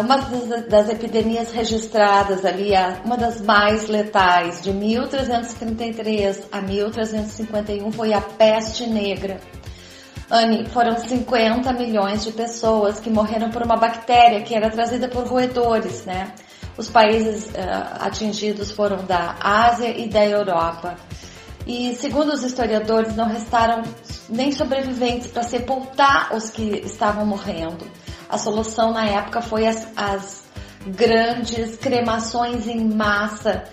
uma 0.00 0.16
das, 0.16 0.66
das, 0.68 0.88
epidemias 0.88 1.52
registradas 1.52 2.44
ali, 2.44 2.70
uma 3.04 3.16
das 3.16 3.40
mais 3.40 3.88
letais, 3.88 4.62
de 4.62 4.72
1333 4.72 6.46
a 6.52 6.60
1351, 6.60 7.90
foi 7.90 8.12
a 8.12 8.20
peste 8.20 8.86
negra. 8.86 9.40
Anne, 10.30 10.66
foram 10.70 10.98
50 10.98 11.72
milhões 11.72 12.24
de 12.24 12.32
pessoas 12.32 12.98
que 12.98 13.10
morreram 13.10 13.50
por 13.50 13.62
uma 13.62 13.76
bactéria 13.76 14.42
que 14.42 14.54
era 14.54 14.70
trazida 14.70 15.08
por 15.08 15.26
roedores, 15.26 16.04
né? 16.04 16.32
Os 16.76 16.90
países 16.90 17.46
uh, 17.46 17.52
atingidos 18.00 18.70
foram 18.70 19.04
da 19.04 19.36
Ásia 19.40 19.96
e 19.96 20.08
da 20.08 20.24
Europa. 20.24 20.96
E 21.66 21.94
segundo 21.94 22.32
os 22.32 22.42
historiadores, 22.42 23.16
não 23.16 23.26
restaram 23.26 23.82
nem 24.28 24.52
sobreviventes 24.52 25.28
para 25.28 25.42
sepultar 25.42 26.34
os 26.34 26.50
que 26.50 26.82
estavam 26.84 27.24
morrendo. 27.24 27.86
A 28.28 28.38
solução 28.38 28.92
na 28.92 29.06
época 29.06 29.40
foi 29.40 29.66
as, 29.66 29.88
as 29.96 30.44
grandes 30.86 31.76
cremações 31.76 32.66
em 32.66 32.92
massa, 32.92 33.64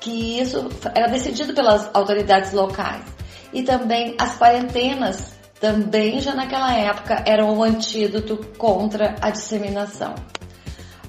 que 0.00 0.40
isso 0.40 0.68
era 0.94 1.08
decidido 1.08 1.54
pelas 1.54 1.88
autoridades 1.94 2.52
locais. 2.52 3.04
E 3.52 3.62
também 3.62 4.16
as 4.18 4.36
quarentenas 4.36 5.34
também 5.60 6.20
já 6.20 6.34
naquela 6.34 6.74
época 6.74 7.22
eram 7.24 7.56
o 7.56 7.62
antídoto 7.62 8.36
contra 8.58 9.14
a 9.20 9.30
disseminação. 9.30 10.14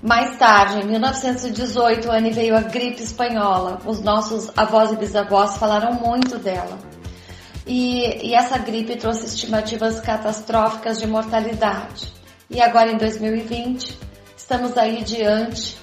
Mais 0.02 0.38
tarde, 0.38 0.82
em 0.82 0.86
1918, 0.86 2.12
Anne 2.12 2.30
veio 2.30 2.56
a 2.56 2.62
gripe 2.62 3.02
espanhola. 3.02 3.82
Os 3.86 4.02
nossos 4.02 4.50
avós 4.56 4.92
e 4.92 4.96
bisavós 4.96 5.58
falaram 5.58 5.94
muito 5.94 6.38
dela. 6.38 6.78
E, 7.66 8.28
e 8.28 8.36
essa 8.36 8.60
gripe 8.60 8.96
trouxe 8.96 9.26
estimativas 9.26 10.00
catastróficas 10.00 11.00
de 11.00 11.08
mortalidade. 11.08 12.15
E 12.56 12.62
agora, 12.62 12.90
em 12.90 12.96
2020, 12.96 14.00
estamos 14.38 14.78
aí 14.78 15.04
diante 15.04 15.78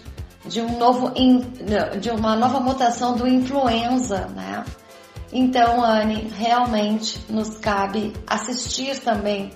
de 0.47 0.63
um 0.63 0.79
novo 0.79 1.13
de 2.01 2.09
uma 2.09 2.35
nova 2.35 2.61
mutação 2.61 3.15
do 3.15 3.29
influenza, 3.29 4.27
né? 4.29 4.65
Então, 5.31 5.85
Anne, 5.85 6.33
realmente 6.35 7.21
nos 7.29 7.59
cabe 7.59 8.15
assistir 8.27 8.99
também 9.01 9.51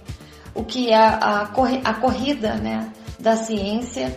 o 0.55 0.63
que 0.63 0.91
é 0.91 0.95
a, 0.95 1.49
a 1.85 1.95
corrida, 1.95 2.57
né, 2.57 2.93
da 3.19 3.35
ciência 3.35 4.15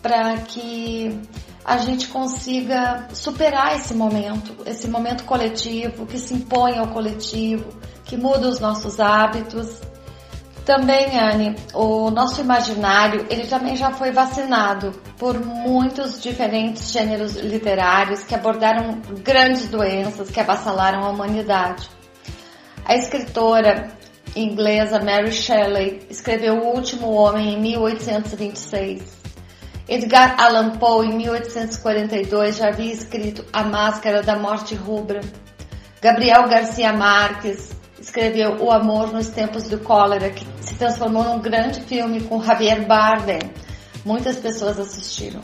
para 0.00 0.36
que 0.36 1.20
a 1.64 1.78
gente 1.78 2.06
consiga 2.06 3.08
superar 3.12 3.74
esse 3.74 3.92
momento, 3.92 4.54
esse 4.66 4.86
momento 4.86 5.24
coletivo, 5.24 6.06
que 6.06 6.16
se 6.16 6.32
impõe 6.32 6.78
ao 6.78 6.86
coletivo, 6.86 7.70
que 8.04 8.16
muda 8.16 8.46
os 8.48 8.60
nossos 8.60 9.00
hábitos. 9.00 9.80
Também, 10.66 11.16
Anne, 11.16 11.54
o 11.72 12.10
nosso 12.10 12.40
imaginário, 12.40 13.24
ele 13.30 13.46
também 13.46 13.76
já 13.76 13.92
foi 13.92 14.10
vacinado 14.10 14.90
por 15.16 15.38
muitos 15.38 16.20
diferentes 16.20 16.90
gêneros 16.90 17.36
literários 17.36 18.24
que 18.24 18.34
abordaram 18.34 19.00
grandes 19.22 19.68
doenças 19.68 20.28
que 20.28 20.40
avassalaram 20.40 21.04
a 21.04 21.10
humanidade. 21.10 21.88
A 22.84 22.96
escritora 22.96 23.92
inglesa 24.34 24.98
Mary 24.98 25.30
Shelley 25.30 26.04
escreveu 26.10 26.58
O 26.58 26.74
Último 26.74 27.12
Homem 27.12 27.54
em 27.54 27.60
1826 27.60 29.16
Edgar 29.88 30.34
Allan 30.40 30.78
Poe, 30.78 31.06
em 31.06 31.16
1842, 31.16 32.56
já 32.56 32.70
havia 32.70 32.92
escrito 32.92 33.44
A 33.52 33.62
Máscara 33.62 34.20
da 34.20 34.36
Morte 34.36 34.74
Rubra. 34.74 35.20
Gabriel 36.02 36.48
Garcia 36.48 36.92
Marques 36.92 37.70
escreveu 38.00 38.56
O 38.60 38.72
Amor 38.72 39.12
nos 39.12 39.28
Tempos 39.28 39.68
do 39.68 39.78
Cólera, 39.78 40.30
que 40.30 40.44
se 40.76 40.78
transformou 40.78 41.24
num 41.24 41.38
grande 41.40 41.80
filme 41.80 42.20
com 42.20 42.42
Javier 42.42 42.86
Bardem. 42.86 43.40
Muitas 44.04 44.36
pessoas 44.36 44.78
assistiram. 44.78 45.40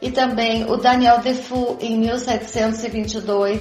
E 0.00 0.12
também 0.12 0.70
o 0.70 0.76
Daniel 0.76 1.18
Defoe, 1.18 1.78
em 1.80 1.98
1722, 1.98 3.60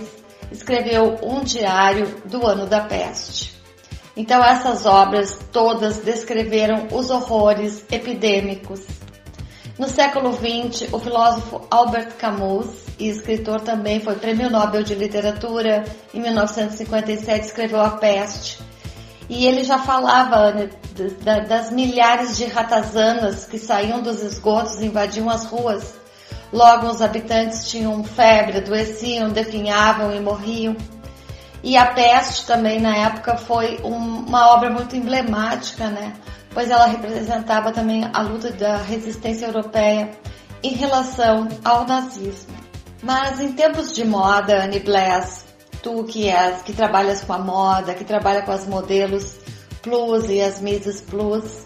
escreveu 0.52 1.18
um 1.24 1.44
diário 1.44 2.22
do 2.26 2.46
ano 2.46 2.68
da 2.68 2.82
peste. 2.82 3.52
Então 4.16 4.44
essas 4.44 4.86
obras 4.86 5.40
todas 5.52 5.98
descreveram 5.98 6.88
os 6.92 7.10
horrores 7.10 7.84
epidêmicos 7.92 8.82
no 9.80 9.90
século 9.90 10.32
XX, 10.34 10.94
o 10.94 11.00
filósofo 11.00 11.66
Albert 11.72 12.14
Camus, 12.20 12.68
e 13.00 13.10
escritor 13.10 13.60
também, 13.62 14.00
foi 14.00 14.14
prêmio 14.16 14.48
Nobel 14.52 14.84
de 14.84 14.94
Literatura. 14.94 15.84
Em 16.14 16.22
1957 16.22 17.48
escreveu 17.48 17.82
A 17.82 17.90
Peste. 17.90 18.60
E 19.30 19.46
ele 19.46 19.64
já 19.64 19.80
falava 19.80 20.52
né, 20.52 20.70
das 21.48 21.72
milhares 21.72 22.38
de 22.38 22.46
ratazanas 22.46 23.46
que 23.46 23.58
saíam 23.58 24.02
dos 24.02 24.22
esgotos 24.22 24.80
e 24.80 24.86
invadiam 24.86 25.30
as 25.30 25.46
ruas. 25.46 25.94
Logo, 26.52 26.88
os 26.88 27.02
habitantes 27.02 27.68
tinham 27.70 28.04
febre, 28.04 28.58
adoeciam, 28.58 29.30
definhavam 29.30 30.14
e 30.14 30.20
morriam. 30.20 30.76
E 31.64 31.78
a 31.78 31.86
peste 31.94 32.46
também 32.46 32.80
na 32.80 32.96
época 32.96 33.38
foi 33.38 33.80
uma 33.84 34.54
obra 34.54 34.70
muito 34.70 34.96
emblemática, 34.96 35.88
né? 35.88 36.14
pois 36.54 36.70
ela 36.70 36.86
representava 36.86 37.72
também 37.72 38.10
a 38.14 38.22
luta 38.22 38.52
da 38.52 38.78
resistência 38.78 39.48
europeia 39.48 40.12
em 40.62 40.74
relação 40.74 41.48
ao 41.64 41.86
nazismo. 41.86 42.54
Mas 43.02 43.40
em 43.42 43.52
tempos 43.52 43.94
de 43.94 44.06
moda, 44.06 44.64
Annie 44.64 44.80
Bless, 44.80 45.46
tu 45.84 46.04
que 46.06 46.30
és, 46.30 46.64
que 46.64 46.74
trabalhas 46.74 47.24
com 47.24 47.34
a 47.34 47.38
moda, 47.38 47.94
que 47.94 48.04
trabalha 48.04 48.42
com 48.42 48.52
as 48.52 48.66
modelos 48.66 49.36
Plus 49.84 50.30
e 50.30 50.42
as 50.42 50.62
Mrs. 50.62 51.04
Plus, 51.04 51.66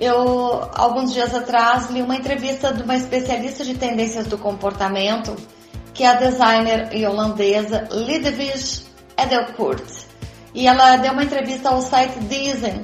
eu, 0.00 0.68
alguns 0.74 1.12
dias 1.12 1.34
atrás, 1.34 1.90
li 1.90 2.00
uma 2.00 2.16
entrevista 2.16 2.72
de 2.72 2.82
uma 2.82 2.96
especialista 2.96 3.64
de 3.64 3.74
tendências 3.74 4.26
do 4.26 4.38
comportamento, 4.38 5.36
que 5.92 6.04
é 6.04 6.08
a 6.08 6.14
designer 6.14 6.90
holandesa 7.06 7.88
Lidwig 7.90 8.86
Edelkoort. 9.18 10.06
E 10.54 10.66
ela 10.66 10.96
deu 10.96 11.12
uma 11.12 11.24
entrevista 11.24 11.68
ao 11.68 11.82
site 11.82 12.18
Disney, 12.20 12.80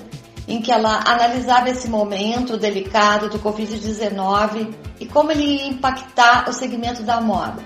em 0.47 0.61
que 0.61 0.71
ela 0.71 1.03
analisava 1.07 1.71
esse 1.71 1.89
momento 1.89 2.59
delicado 2.59 3.31
do 3.31 3.39
Covid-19 3.39 4.75
e 5.01 5.07
como 5.07 5.33
ele 5.33 5.43
ia 5.43 5.67
impactar 5.69 6.49
o 6.49 6.53
segmento 6.53 7.03
da 7.03 7.21
moda. 7.21 7.63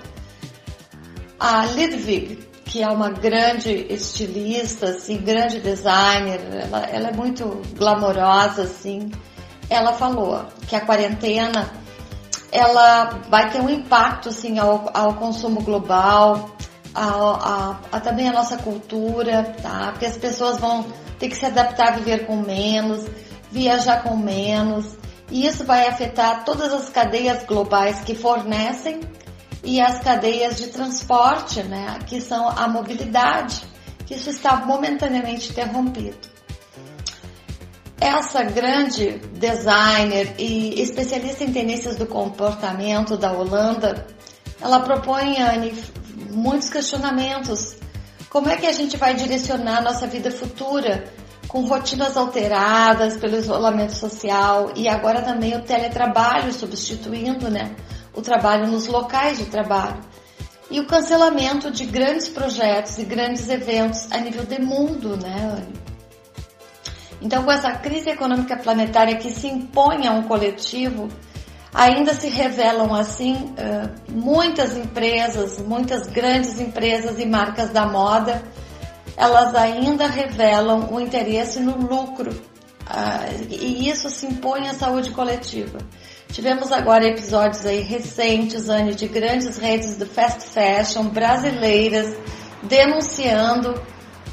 A 1.38 1.66
Lidwig, 1.66 2.49
que 2.70 2.80
é 2.80 2.88
uma 2.88 3.10
grande 3.10 3.86
estilista, 3.90 4.90
assim, 4.90 5.16
grande 5.16 5.58
designer, 5.58 6.40
ela, 6.52 6.86
ela 6.86 7.08
é 7.08 7.12
muito 7.12 7.60
glamourosa, 7.76 8.62
assim, 8.62 9.10
ela 9.68 9.92
falou 9.92 10.44
que 10.68 10.76
a 10.76 10.80
quarentena 10.80 11.68
ela 12.52 13.20
vai 13.28 13.50
ter 13.50 13.60
um 13.60 13.68
impacto 13.68 14.28
assim, 14.28 14.60
ao, 14.60 14.88
ao 14.94 15.14
consumo 15.14 15.62
global, 15.62 16.50
a, 16.94 17.76
a, 17.90 18.00
também 18.00 18.28
a 18.28 18.32
nossa 18.32 18.56
cultura, 18.56 19.52
tá? 19.60 19.90
Porque 19.90 20.06
as 20.06 20.16
pessoas 20.16 20.58
vão 20.58 20.86
ter 21.18 21.28
que 21.28 21.36
se 21.36 21.46
adaptar 21.46 21.88
a 21.88 21.96
viver 21.96 22.24
com 22.24 22.36
menos, 22.36 23.04
viajar 23.50 24.04
com 24.04 24.16
menos, 24.16 24.96
e 25.28 25.44
isso 25.44 25.64
vai 25.64 25.88
afetar 25.88 26.44
todas 26.44 26.72
as 26.72 26.88
cadeias 26.88 27.44
globais 27.44 28.00
que 28.00 28.14
fornecem 28.14 29.00
e 29.62 29.80
as 29.80 30.00
cadeias 30.00 30.56
de 30.56 30.68
transporte, 30.68 31.62
né? 31.62 31.98
Que 32.06 32.20
são 32.20 32.48
a 32.48 32.66
mobilidade, 32.66 33.62
que 34.06 34.14
isso 34.14 34.30
está 34.30 34.56
momentaneamente 34.56 35.50
interrompido. 35.50 36.18
Essa 38.00 38.42
grande 38.42 39.18
designer 39.34 40.34
e 40.38 40.80
especialista 40.80 41.44
em 41.44 41.52
tendências 41.52 41.96
do 41.96 42.06
comportamento 42.06 43.16
da 43.16 43.30
Holanda, 43.30 44.06
ela 44.60 44.80
propõe, 44.80 45.36
Anne, 45.40 45.74
muitos 46.30 46.70
questionamentos. 46.70 47.76
Como 48.30 48.48
é 48.48 48.56
que 48.56 48.66
a 48.66 48.72
gente 48.72 48.96
vai 48.96 49.14
direcionar 49.14 49.82
nossa 49.82 50.06
vida 50.06 50.30
futura 50.30 51.04
com 51.50 51.66
rotinas 51.66 52.16
alteradas 52.16 53.16
pelo 53.16 53.36
isolamento 53.36 53.92
social 53.92 54.72
e 54.76 54.88
agora 54.88 55.20
também 55.20 55.56
o 55.56 55.62
teletrabalho 55.62 56.52
substituindo 56.52 57.50
né, 57.50 57.74
o 58.14 58.22
trabalho 58.22 58.66
nos 58.66 58.86
locais 58.86 59.38
de 59.38 59.46
trabalho 59.46 60.00
e 60.70 60.80
o 60.80 60.86
cancelamento 60.86 61.70
de 61.70 61.84
grandes 61.84 62.28
projetos 62.28 62.98
e 62.98 63.04
grandes 63.04 63.48
eventos 63.48 64.06
a 64.10 64.18
nível 64.18 64.44
de 64.44 64.60
mundo, 64.60 65.16
né? 65.16 65.66
Então, 67.20 67.42
com 67.42 67.52
essa 67.52 67.72
crise 67.72 68.10
econômica 68.10 68.56
planetária 68.56 69.16
que 69.16 69.30
se 69.30 69.46
impõe 69.46 70.06
a 70.06 70.12
um 70.12 70.22
coletivo, 70.22 71.08
ainda 71.74 72.14
se 72.14 72.28
revelam 72.28 72.94
assim 72.94 73.54
muitas 74.08 74.76
empresas, 74.76 75.58
muitas 75.58 76.06
grandes 76.06 76.58
empresas 76.60 77.18
e 77.18 77.26
marcas 77.26 77.70
da 77.70 77.84
moda, 77.84 78.42
elas 79.16 79.54
ainda 79.54 80.06
revelam 80.06 80.88
o 80.90 81.00
interesse 81.00 81.60
no 81.60 81.76
lucro 81.76 82.30
e 83.50 83.88
isso 83.88 84.08
se 84.08 84.26
impõe 84.26 84.68
à 84.68 84.74
saúde 84.74 85.10
coletiva. 85.10 85.78
Tivemos 86.32 86.70
agora 86.70 87.08
episódios 87.08 87.66
aí 87.66 87.80
recentes, 87.80 88.68
Anne, 88.68 88.94
de 88.94 89.08
grandes 89.08 89.58
redes 89.58 89.96
do 89.96 90.06
fast 90.06 90.42
fashion 90.48 91.08
brasileiras 91.08 92.16
denunciando, 92.62 93.82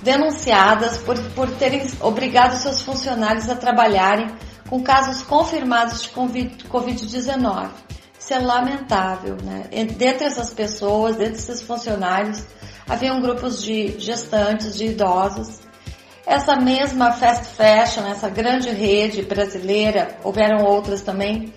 denunciadas 0.03 0.97
por, 0.99 1.17
por 1.31 1.49
terem 1.55 1.81
obrigado 1.99 2.55
seus 2.57 2.81
funcionários 2.81 3.49
a 3.49 3.55
trabalharem 3.55 4.27
com 4.69 4.83
casos 4.83 5.23
confirmados 5.23 6.03
de 6.03 6.09
Covid-19. 6.09 7.69
Isso 8.19 8.33
é 8.33 8.39
lamentável, 8.39 9.37
né? 9.43 9.63
Dentre 9.97 10.25
essas 10.25 10.53
pessoas, 10.53 11.15
dentre 11.15 11.37
esses 11.37 11.61
funcionários, 11.61 12.43
haviam 12.87 13.21
grupos 13.21 13.63
de 13.63 13.99
gestantes, 13.99 14.77
de 14.77 14.87
idosos. 14.87 15.61
Essa 16.25 16.57
mesma 16.57 17.13
fast 17.13 17.55
fashion, 17.55 18.05
essa 18.05 18.29
grande 18.29 18.69
rede 18.69 19.21
brasileira, 19.21 20.17
houveram 20.23 20.65
outras 20.65 21.01
também, 21.01 21.53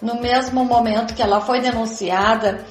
no 0.00 0.20
mesmo 0.20 0.64
momento 0.64 1.14
que 1.14 1.22
ela 1.22 1.40
foi 1.40 1.60
denunciada, 1.60 2.64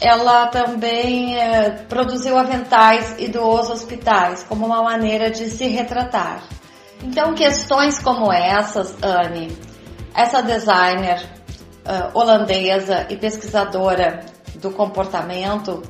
ela 0.00 0.46
também 0.46 1.36
é, 1.36 1.70
produziu 1.88 2.38
aventais 2.38 3.16
e 3.18 3.28
doou 3.28 3.58
hospitais 3.58 4.44
como 4.44 4.66
uma 4.66 4.82
maneira 4.82 5.30
de 5.30 5.50
se 5.50 5.66
retratar. 5.66 6.42
Então, 7.02 7.34
questões 7.34 7.98
como 8.00 8.32
essas, 8.32 8.96
Anne, 9.02 9.56
essa 10.14 10.42
designer 10.42 11.20
uh, 11.86 12.18
holandesa 12.18 13.06
e 13.08 13.16
pesquisadora 13.16 14.24
do 14.56 14.70
comportamento, 14.70 15.82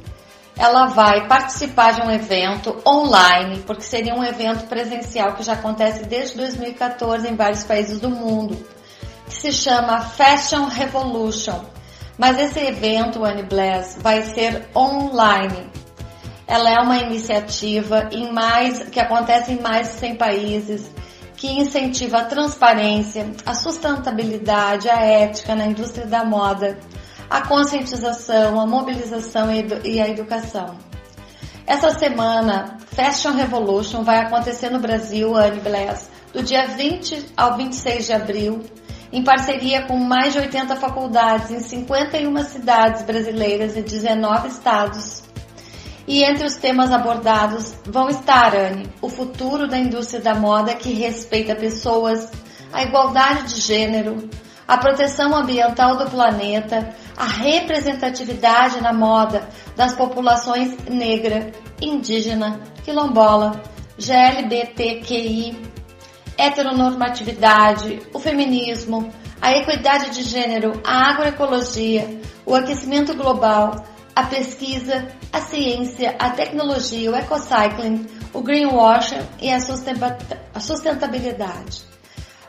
ela 0.56 0.86
vai 0.86 1.26
participar 1.26 1.92
de 1.92 2.02
um 2.02 2.10
evento 2.10 2.76
online, 2.86 3.62
porque 3.66 3.82
seria 3.82 4.14
um 4.14 4.24
evento 4.24 4.66
presencial 4.66 5.34
que 5.34 5.42
já 5.42 5.54
acontece 5.54 6.04
desde 6.04 6.36
2014 6.36 7.28
em 7.28 7.36
vários 7.36 7.64
países 7.64 8.00
do 8.00 8.10
mundo, 8.10 8.58
que 9.28 9.34
se 9.34 9.52
chama 9.52 10.00
Fashion 10.00 10.66
Revolution. 10.66 11.60
Mas 12.16 12.38
esse 12.38 12.58
evento, 12.58 13.24
Anne 13.24 13.44
Bless, 13.44 14.00
vai 14.00 14.22
ser 14.22 14.68
online. 14.74 15.70
Ela 16.46 16.70
é 16.70 16.80
uma 16.80 16.98
iniciativa 16.98 18.08
em 18.10 18.32
mais, 18.32 18.88
que 18.88 18.98
acontece 18.98 19.52
em 19.52 19.60
mais 19.60 19.88
de 19.88 19.94
100 19.94 20.16
países, 20.16 20.90
que 21.36 21.46
incentiva 21.46 22.18
a 22.18 22.24
transparência, 22.24 23.30
a 23.46 23.54
sustentabilidade, 23.54 24.88
a 24.88 25.00
ética 25.00 25.54
na 25.54 25.66
indústria 25.66 26.06
da 26.06 26.24
moda 26.24 26.78
a 27.30 27.42
conscientização, 27.42 28.58
a 28.58 28.66
mobilização 28.66 29.48
e 29.84 30.00
a 30.00 30.08
educação. 30.08 30.76
Essa 31.66 31.90
semana, 31.90 32.78
Fashion 32.94 33.32
Revolution 33.32 34.02
vai 34.02 34.20
acontecer 34.20 34.70
no 34.70 34.78
Brasil, 34.78 35.36
Anne 35.36 35.60
Bless, 35.60 36.08
do 36.32 36.42
dia 36.42 36.66
20 36.66 37.32
ao 37.36 37.56
26 37.56 38.06
de 38.06 38.12
abril, 38.12 38.64
em 39.12 39.22
parceria 39.22 39.82
com 39.82 39.96
mais 39.96 40.32
de 40.32 40.40
80 40.40 40.76
faculdades 40.76 41.50
em 41.50 41.60
51 41.60 42.44
cidades 42.44 43.02
brasileiras 43.02 43.76
e 43.76 43.82
19 43.82 44.48
estados. 44.48 45.22
E 46.06 46.24
entre 46.24 46.46
os 46.46 46.56
temas 46.56 46.90
abordados 46.90 47.74
vão 47.84 48.08
estar, 48.08 48.54
Anne, 48.54 48.88
o 49.02 49.08
futuro 49.08 49.68
da 49.68 49.78
indústria 49.78 50.20
da 50.20 50.34
moda 50.34 50.74
que 50.74 50.92
respeita 50.92 51.54
pessoas, 51.54 52.30
a 52.72 52.82
igualdade 52.82 53.54
de 53.54 53.60
gênero, 53.60 54.28
a 54.66 54.76
proteção 54.76 55.34
ambiental 55.34 55.96
do 55.96 56.10
planeta, 56.10 56.94
a 57.16 57.26
representatividade 57.26 58.80
na 58.82 58.92
moda 58.92 59.48
das 59.74 59.94
populações 59.94 60.76
negra, 60.88 61.50
indígena, 61.80 62.60
quilombola, 62.84 63.62
GLBTQI, 63.98 65.56
heteronormatividade, 66.38 68.00
o 68.14 68.20
feminismo, 68.20 69.12
a 69.42 69.52
equidade 69.52 70.08
de 70.10 70.22
gênero, 70.22 70.80
a 70.84 71.10
agroecologia, 71.10 72.20
o 72.46 72.54
aquecimento 72.54 73.12
global, 73.14 73.84
a 74.14 74.22
pesquisa, 74.22 75.08
a 75.32 75.40
ciência, 75.40 76.14
a 76.18 76.30
tecnologia, 76.30 77.10
o 77.10 77.16
ecocycling, 77.16 78.06
o 78.32 78.40
greenwashing 78.40 79.20
e 79.40 79.52
a 79.52 79.58
sustentabilidade. 80.60 81.82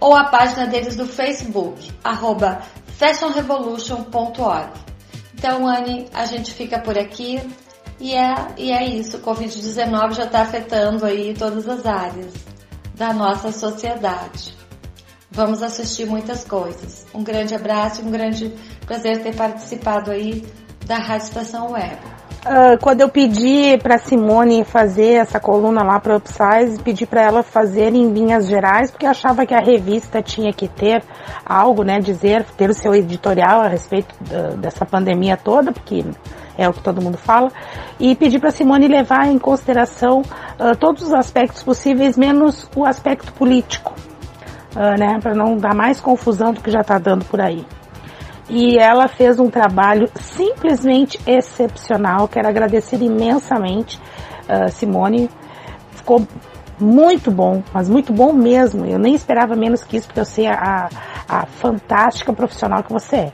ou 0.00 0.16
a 0.16 0.24
página 0.24 0.66
deles 0.66 0.96
do 0.96 1.06
Facebook, 1.06 1.92
arroba 2.02 2.62
fashionrevolution.org. 2.98 4.93
Então, 5.44 5.68
Anne, 5.68 6.06
a 6.14 6.24
gente 6.24 6.54
fica 6.54 6.78
por 6.78 6.96
aqui 6.96 7.38
e 8.00 8.14
é, 8.14 8.34
e 8.56 8.72
é 8.72 8.82
isso. 8.82 9.18
O 9.18 9.20
Covid-19 9.20 10.14
já 10.14 10.24
está 10.24 10.40
afetando 10.40 11.04
aí 11.04 11.34
todas 11.34 11.68
as 11.68 11.84
áreas 11.84 12.32
da 12.94 13.12
nossa 13.12 13.52
sociedade. 13.52 14.56
Vamos 15.30 15.62
assistir 15.62 16.06
muitas 16.06 16.44
coisas. 16.44 17.04
Um 17.12 17.22
grande 17.22 17.54
abraço 17.54 18.00
e 18.00 18.04
um 18.06 18.10
grande 18.10 18.54
prazer 18.86 19.22
ter 19.22 19.36
participado 19.36 20.10
aí 20.10 20.42
da 20.86 20.96
Rádio 20.96 21.26
Estação 21.26 21.72
Web. 21.72 22.13
Uh, 22.44 22.78
quando 22.82 23.00
eu 23.00 23.08
pedi 23.08 23.78
para 23.78 23.96
Simone 23.96 24.64
fazer 24.64 25.14
essa 25.14 25.40
coluna 25.40 25.82
lá 25.82 25.98
para 25.98 26.18
Upsize, 26.18 26.78
pedi 26.82 27.06
para 27.06 27.22
ela 27.22 27.42
fazer 27.42 27.94
em 27.94 28.12
linhas 28.12 28.46
gerais, 28.46 28.90
porque 28.90 29.06
achava 29.06 29.46
que 29.46 29.54
a 29.54 29.60
revista 29.60 30.20
tinha 30.20 30.52
que 30.52 30.68
ter 30.68 31.02
algo, 31.42 31.82
né, 31.82 32.00
dizer, 32.00 32.44
ter 32.58 32.68
o 32.68 32.74
seu 32.74 32.94
editorial 32.94 33.62
a 33.62 33.68
respeito 33.68 34.14
dessa 34.58 34.84
pandemia 34.84 35.38
toda, 35.38 35.72
porque 35.72 36.04
é 36.58 36.68
o 36.68 36.72
que 36.74 36.82
todo 36.82 37.00
mundo 37.00 37.16
fala, 37.16 37.50
e 37.98 38.14
pedi 38.14 38.38
para 38.38 38.50
Simone 38.50 38.88
levar 38.88 39.26
em 39.26 39.38
consideração 39.38 40.20
uh, 40.20 40.76
todos 40.78 41.02
os 41.02 41.14
aspectos 41.14 41.62
possíveis, 41.62 42.14
menos 42.14 42.68
o 42.76 42.84
aspecto 42.84 43.32
político, 43.32 43.94
né, 44.98 45.18
para 45.22 45.34
não 45.34 45.56
dar 45.56 45.74
mais 45.74 45.98
confusão 45.98 46.52
do 46.52 46.60
que 46.60 46.70
já 46.70 46.82
está 46.82 46.98
dando 46.98 47.24
por 47.24 47.40
aí 47.40 47.64
e 48.48 48.78
ela 48.78 49.08
fez 49.08 49.38
um 49.38 49.48
trabalho 49.48 50.08
simplesmente 50.16 51.18
excepcional. 51.26 52.28
Quero 52.28 52.48
agradecer 52.48 53.00
imensamente, 53.02 53.98
uh, 54.48 54.70
Simone. 54.70 55.30
Ficou 55.92 56.26
muito 56.78 57.30
bom, 57.30 57.62
mas 57.72 57.88
muito 57.88 58.12
bom 58.12 58.32
mesmo. 58.32 58.84
Eu 58.84 58.98
nem 58.98 59.14
esperava 59.14 59.56
menos 59.56 59.82
que 59.82 59.96
isso, 59.96 60.06
porque 60.06 60.20
eu 60.20 60.24
sei 60.24 60.46
a, 60.46 60.88
a 61.28 61.46
fantástica 61.46 62.32
profissional 62.32 62.82
que 62.82 62.92
você 62.92 63.16
é. 63.16 63.32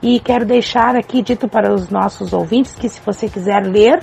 E 0.00 0.20
quero 0.20 0.44
deixar 0.44 0.96
aqui 0.96 1.22
dito 1.22 1.48
para 1.48 1.72
os 1.72 1.90
nossos 1.90 2.32
ouvintes 2.32 2.74
que 2.74 2.88
se 2.88 3.00
você 3.04 3.28
quiser 3.28 3.64
ler 3.66 4.00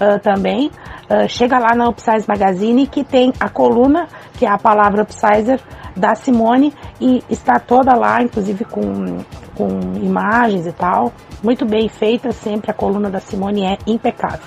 uh, 0.00 0.18
também, 0.20 0.70
uh, 1.10 1.28
chega 1.28 1.58
lá 1.58 1.74
na 1.74 1.88
Upsize 1.88 2.26
Magazine 2.26 2.86
que 2.86 3.04
tem 3.04 3.32
a 3.38 3.48
coluna, 3.48 4.08
que 4.34 4.46
é 4.46 4.48
a 4.48 4.58
palavra 4.58 5.02
Upsizer, 5.02 5.60
da 5.96 6.14
Simone, 6.14 6.72
e 7.00 7.24
está 7.28 7.58
toda 7.58 7.94
lá, 7.94 8.22
inclusive 8.22 8.64
com 8.64 9.18
com 9.58 9.68
imagens 10.00 10.66
e 10.66 10.72
tal. 10.72 11.12
Muito 11.42 11.66
bem 11.66 11.88
feita, 11.88 12.30
sempre 12.30 12.70
a 12.70 12.74
coluna 12.74 13.10
da 13.10 13.18
Simone 13.18 13.64
é 13.64 13.78
impecável, 13.86 14.46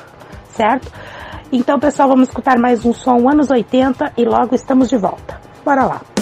certo? 0.49 0.89
Então, 1.51 1.77
pessoal, 1.77 2.07
vamos 2.07 2.29
escutar 2.29 2.57
mais 2.57 2.85
um 2.85 2.93
som 2.93 3.29
anos 3.29 3.49
80 3.49 4.13
e 4.17 4.23
logo 4.23 4.55
estamos 4.55 4.87
de 4.87 4.97
volta. 4.97 5.37
Bora 5.65 5.85
lá. 5.85 6.20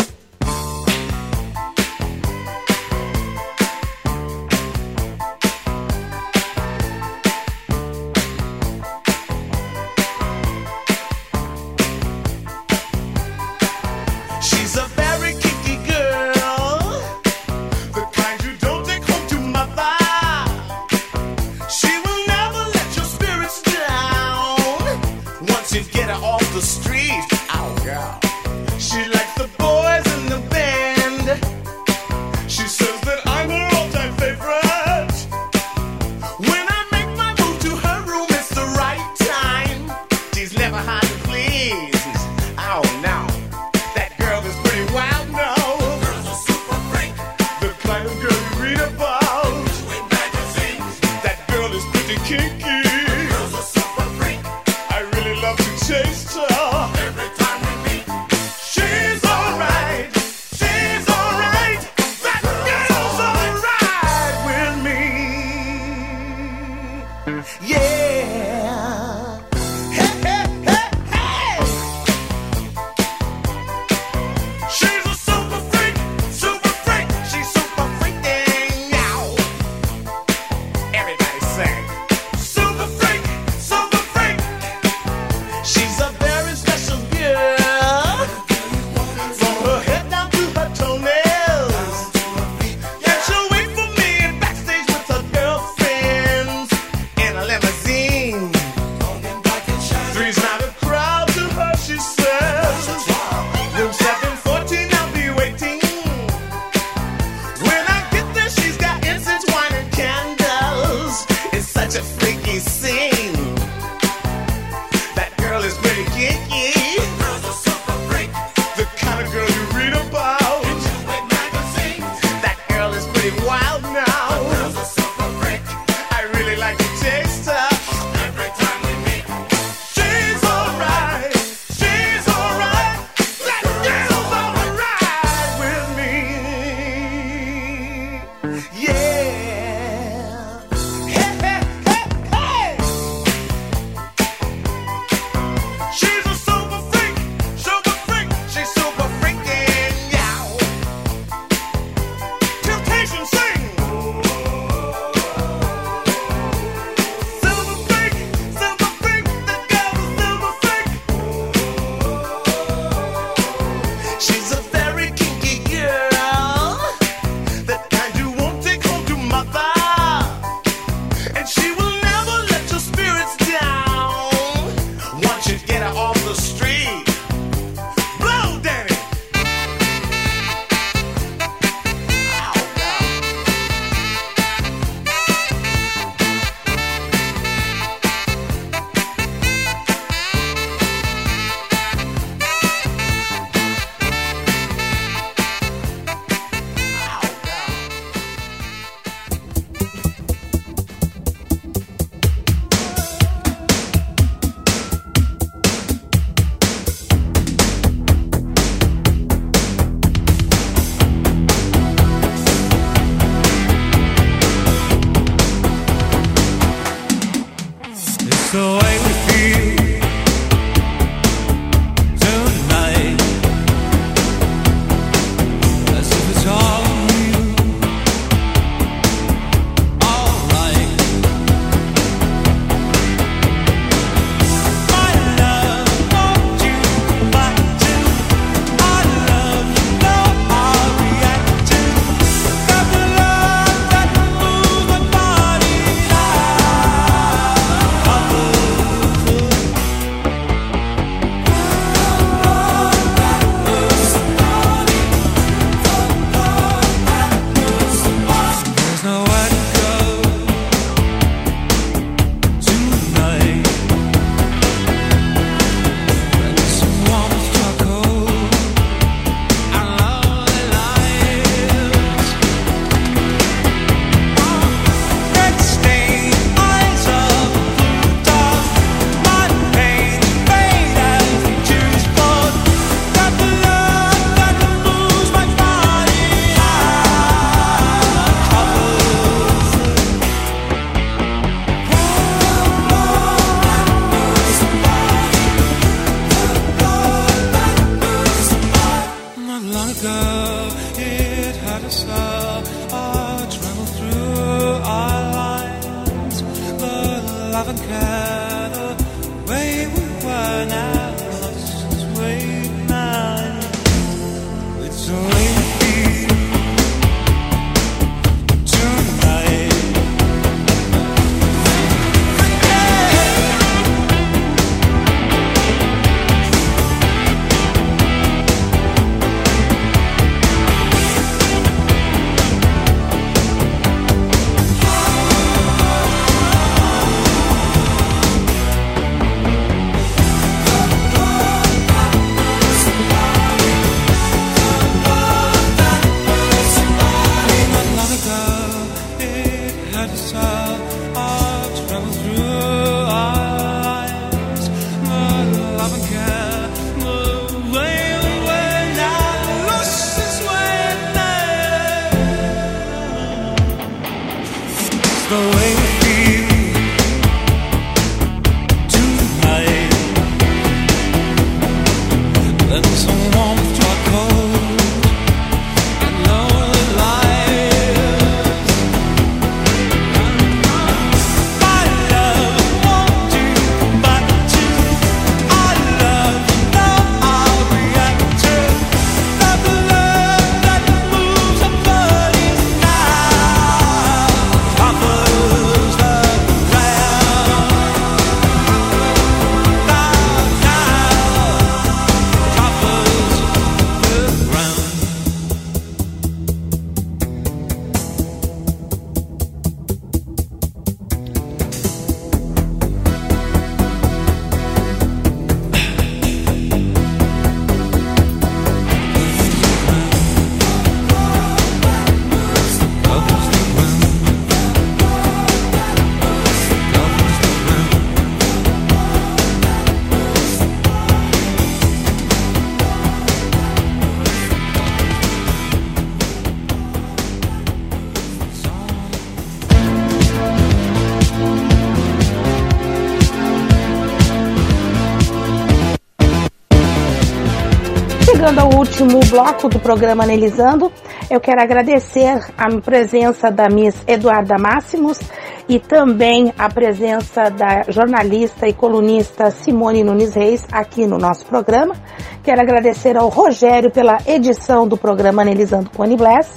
Do 449.67 449.79
programa 449.79 450.23
Analisando, 450.23 450.91
eu 451.29 451.41
quero 451.41 451.61
agradecer 451.61 452.39
a 452.57 452.69
presença 452.79 453.51
da 453.51 453.67
Miss 453.67 453.95
Eduarda 454.07 454.57
Máximos 454.57 455.19
e 455.67 455.79
também 455.79 456.53
a 456.57 456.69
presença 456.69 457.49
da 457.49 457.83
jornalista 457.89 458.67
e 458.67 458.73
colunista 458.73 459.51
Simone 459.51 460.03
Nunes 460.03 460.33
Reis 460.33 460.65
aqui 460.71 461.05
no 461.05 461.17
nosso 461.17 461.45
programa. 461.45 461.95
Quero 462.41 462.61
agradecer 462.61 463.17
ao 463.17 463.27
Rogério 463.27 463.91
pela 463.91 464.19
edição 464.25 464.87
do 464.87 464.95
programa 464.95 465.41
Analisando 465.41 465.89
com 465.89 466.07
Bless 466.15 466.49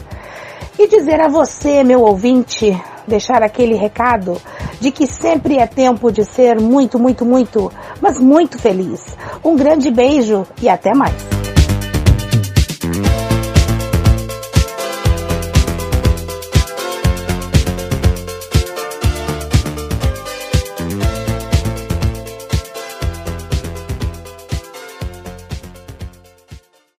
e 0.79 0.87
dizer 0.87 1.21
a 1.21 1.29
você, 1.29 1.83
meu 1.83 2.03
ouvinte, 2.03 2.81
deixar 3.07 3.43
aquele 3.43 3.75
recado 3.75 4.41
de 4.81 4.91
que 4.91 5.07
sempre 5.07 5.59
é 5.59 5.67
tempo 5.67 6.13
de 6.13 6.25
ser 6.25 6.61
muito, 6.61 6.99
muito, 6.99 7.25
muito, 7.25 7.73
mas 8.01 8.19
muito 8.19 8.59
feliz. 8.59 9.17
Um 9.45 9.57
grande 9.57 9.91
beijo 9.91 10.47
e 10.61 10.69
até 10.69 10.95
mais. 10.95 11.32